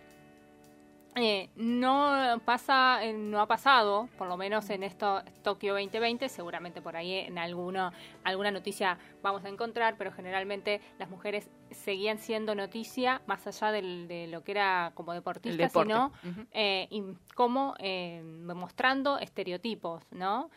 [1.19, 6.81] eh, no pasa, eh, no ha pasado, por lo menos en esto Tokio 2020, seguramente
[6.81, 7.93] por ahí en alguna
[8.25, 14.09] alguna noticia vamos a encontrar, pero generalmente las mujeres seguían siendo noticia más allá del-
[14.09, 15.57] de lo que era como deportista,
[15.89, 16.13] sino
[16.53, 17.03] eh, y
[17.35, 20.51] como eh, mostrando estereotipos, ¿no?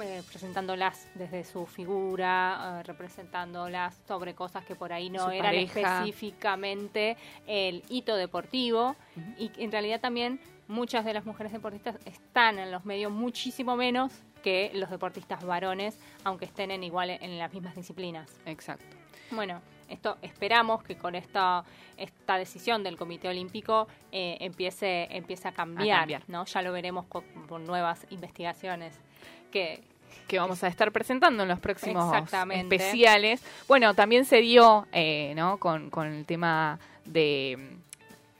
[0.00, 5.46] Eh, presentándolas desde su figura, eh, representándolas sobre cosas que por ahí no Su eran
[5.46, 5.98] pareja.
[6.00, 8.96] específicamente el hito deportivo
[9.38, 14.12] y en realidad también muchas de las mujeres deportistas están en los medios muchísimo menos
[14.42, 18.38] que los deportistas varones, aunque estén en igual en las mismas disciplinas.
[18.46, 18.96] Exacto.
[19.30, 21.64] Bueno, esto esperamos que con esta
[21.96, 26.22] esta decisión del Comité Olímpico eh, empiece empiece a cambiar, cambiar.
[26.28, 26.44] ¿no?
[26.44, 28.98] Ya lo veremos con, con nuevas investigaciones
[29.50, 29.82] que
[30.26, 32.04] que vamos a estar presentando en los próximos
[32.74, 33.42] especiales.
[33.66, 35.56] Bueno, también se dio, eh, ¿no?
[35.58, 37.76] Con, con el tema de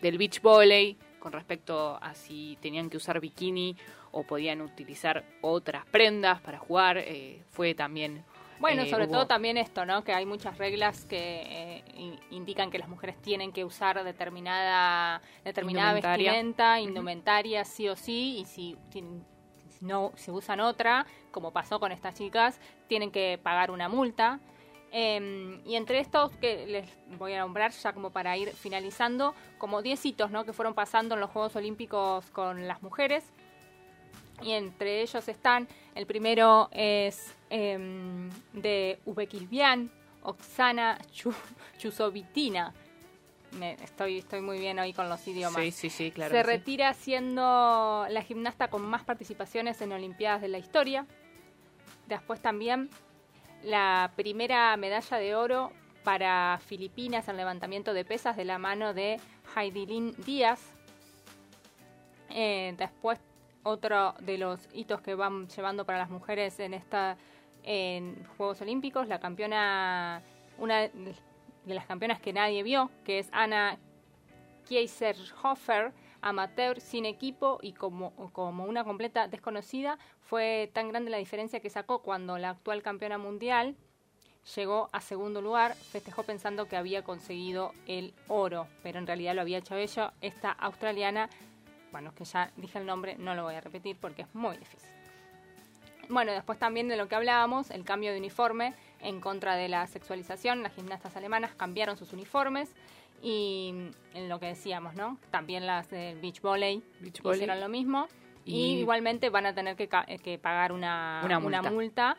[0.03, 3.75] del beach volley, con respecto a si tenían que usar bikini
[4.13, 8.23] o podían utilizar otras prendas para jugar, eh, fue también
[8.61, 10.05] Bueno, eh, sobre todo también esto, ¿no?
[10.05, 15.23] Que hay muchas reglas que eh, in- indican que las mujeres tienen que usar determinada
[15.43, 16.33] determinada Indumentaria.
[16.33, 19.38] vestimenta, indumentaria, sí o sí, y si tienen- si
[19.81, 22.59] no si usan otra, como pasó con estas chicas,
[22.89, 24.41] tienen que pagar una multa.
[24.91, 29.83] Eh, y entre estos que les voy a nombrar ya como para ir finalizando, como
[29.83, 30.45] 10 hitos ¿no?
[30.47, 33.25] que fueron pasando en los Juegos Olímpicos con las mujeres.
[34.41, 39.91] Y entre ellos están, el primero es em, de Uzbekistán,
[40.23, 41.35] Oksana Chu-
[41.79, 42.73] Chusovitina.
[43.53, 45.63] Me- estoy, estoy muy bien hoy con los idiomas.
[45.63, 46.33] Sí, sí, sí, claro.
[46.33, 46.47] Se sí.
[46.47, 51.07] retira siendo la gimnasta con más participaciones en Olimpiadas de la historia.
[52.07, 52.91] Después también
[53.63, 55.73] la primera medalla de oro
[56.05, 59.19] para Filipinas en levantamiento de pesas de la mano de
[59.55, 60.61] Haidilin Díaz.
[62.31, 63.19] Eh, después
[63.63, 67.17] otro de los hitos que van llevando para las mujeres en esta
[67.65, 70.23] en Juegos Olímpicos, la campeona,
[70.59, 70.89] una
[71.69, 73.79] de las campeonas que nadie vio, que es Ana
[74.67, 79.99] Kieserhofer, amateur, sin equipo y como, como una completa desconocida.
[80.21, 83.77] Fue tan grande la diferencia que sacó cuando la actual campeona mundial
[84.57, 89.43] llegó a segundo lugar, festejó pensando que había conseguido el oro, pero en realidad lo
[89.43, 90.13] había hecho ella.
[90.21, 91.29] Esta australiana,
[91.93, 94.98] bueno, que ya dije el nombre, no lo voy a repetir porque es muy difícil.
[96.09, 99.87] Bueno, después también de lo que hablábamos, el cambio de uniforme en contra de la
[99.87, 100.63] sexualización.
[100.63, 102.71] Las gimnastas alemanas cambiaron sus uniformes
[103.23, 103.69] y
[104.15, 105.19] en lo que decíamos, ¿no?
[105.31, 107.39] También las del beach volley, Beach volley.
[107.41, 108.09] hicieron lo mismo.
[108.45, 111.71] Y, Y- igualmente van a tener que, ca- que pagar una, Una una multa.
[111.71, 112.17] multa.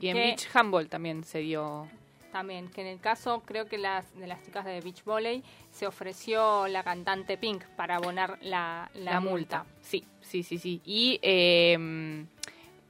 [0.00, 1.86] Y en Beach Handball también se dio
[2.32, 5.86] También, que en el caso, creo que las de las chicas de Beach Volley se
[5.86, 9.64] ofreció la cantante Pink para abonar la, la, la, multa.
[9.80, 10.80] Sí, sí, sí, sí.
[10.84, 12.24] Y eh,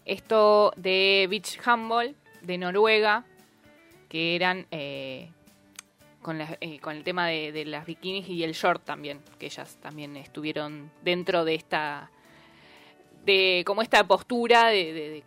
[0.04, 3.24] esto de Beach Handball de Noruega,
[4.08, 5.30] que eran eh,
[6.22, 10.16] con, eh, con el tema de, las bikinis y el short también, que ellas también
[10.16, 12.10] estuvieron dentro de esta
[13.24, 15.22] de como esta postura de-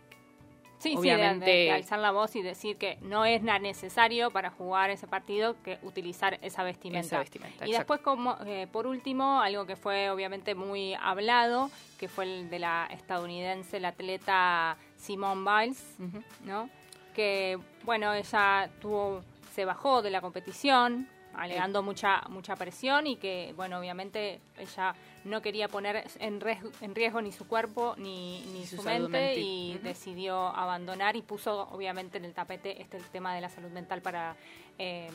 [0.84, 4.30] Sí, sí, de- Obviamente- de, de alzar la voz y decir que no es necesario
[4.30, 7.06] para jugar ese partido que utilizar esa vestimenta.
[7.06, 7.66] esa vestimenta.
[7.66, 7.94] Y exacto.
[7.94, 12.58] después, como eh, por último, algo que fue obviamente muy hablado, que fue el de
[12.58, 15.96] la estadounidense, la atleta Simone Biles.
[16.44, 16.68] ¿no?
[17.14, 19.22] Que, bueno, ella tuvo,
[19.54, 24.94] se bajó de la competición, alegando mucha mucha presión y que, bueno, obviamente ella
[25.24, 29.38] no quería poner en riesgo, en riesgo ni su cuerpo ni, ni su, mente mental.
[29.38, 33.70] y decidió abandonar y puso, obviamente, en el tapete este el tema de la salud
[33.70, 34.36] mental para
[34.78, 35.08] eh,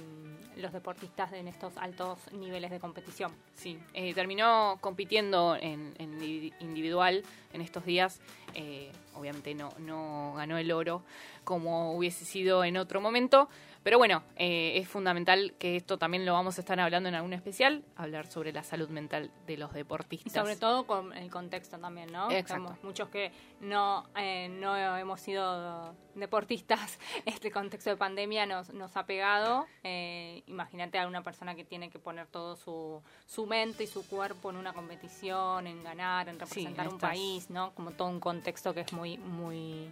[0.56, 3.32] los deportistas en estos altos niveles de competición.
[3.56, 8.20] Sí, eh, terminó compitiendo en, en indi- individual en estos días.
[8.56, 11.04] Eh, obviamente no, no ganó el oro
[11.44, 13.50] como hubiese sido en otro momento.
[13.84, 17.34] Pero bueno, eh, es fundamental que esto también lo vamos a estar hablando en algún
[17.34, 20.34] especial, hablar sobre la salud mental de los Y deportistas.
[20.34, 22.30] sobre todo con el contexto también, ¿no?
[22.30, 22.66] Exacto.
[22.66, 28.98] Somos muchos que no, eh, no hemos sido deportistas, este contexto de pandemia nos, nos
[28.98, 29.66] ha pegado.
[29.84, 34.06] Eh, imagínate a una persona que tiene que poner todo su, su mente y su
[34.08, 37.72] cuerpo en una competición, en ganar, en representar un país, ¿no?
[37.76, 39.90] Como todo un contexto que es muy, muy,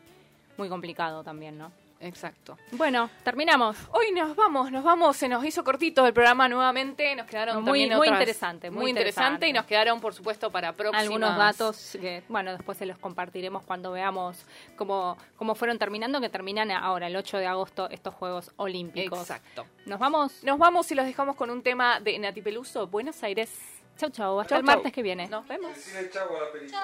[0.58, 1.72] muy complicado también, ¿no?
[2.00, 2.58] Exacto.
[2.74, 3.76] Bueno, terminamos.
[3.92, 7.66] Hoy nos vamos, nos vamos, se nos hizo cortito el programa nuevamente, nos quedaron Muy-
[7.66, 9.50] también muy otras- interesante, muy muy interesante interesante.
[9.50, 13.64] y nos quedaron por supuesto para próximas algunos datos que, bueno, después se los compartiremos
[13.64, 14.46] cuando veamos
[14.76, 19.20] cómo, cómo fueron terminando, que terminan ahora, el 8 de agosto, estos Juegos Olímpicos.
[19.20, 19.66] Exacto.
[19.86, 20.44] Nos vamos.
[20.44, 23.50] Nos vamos y los dejamos con un tema de Nati Peluso, Buenos Aires.
[23.98, 24.40] Chau, chau.
[24.40, 24.76] Hasta Chau, el chau.
[24.76, 25.28] martes que viene.
[25.28, 25.74] Nos vemos.
[25.74, 26.84] Decirle chau a la película.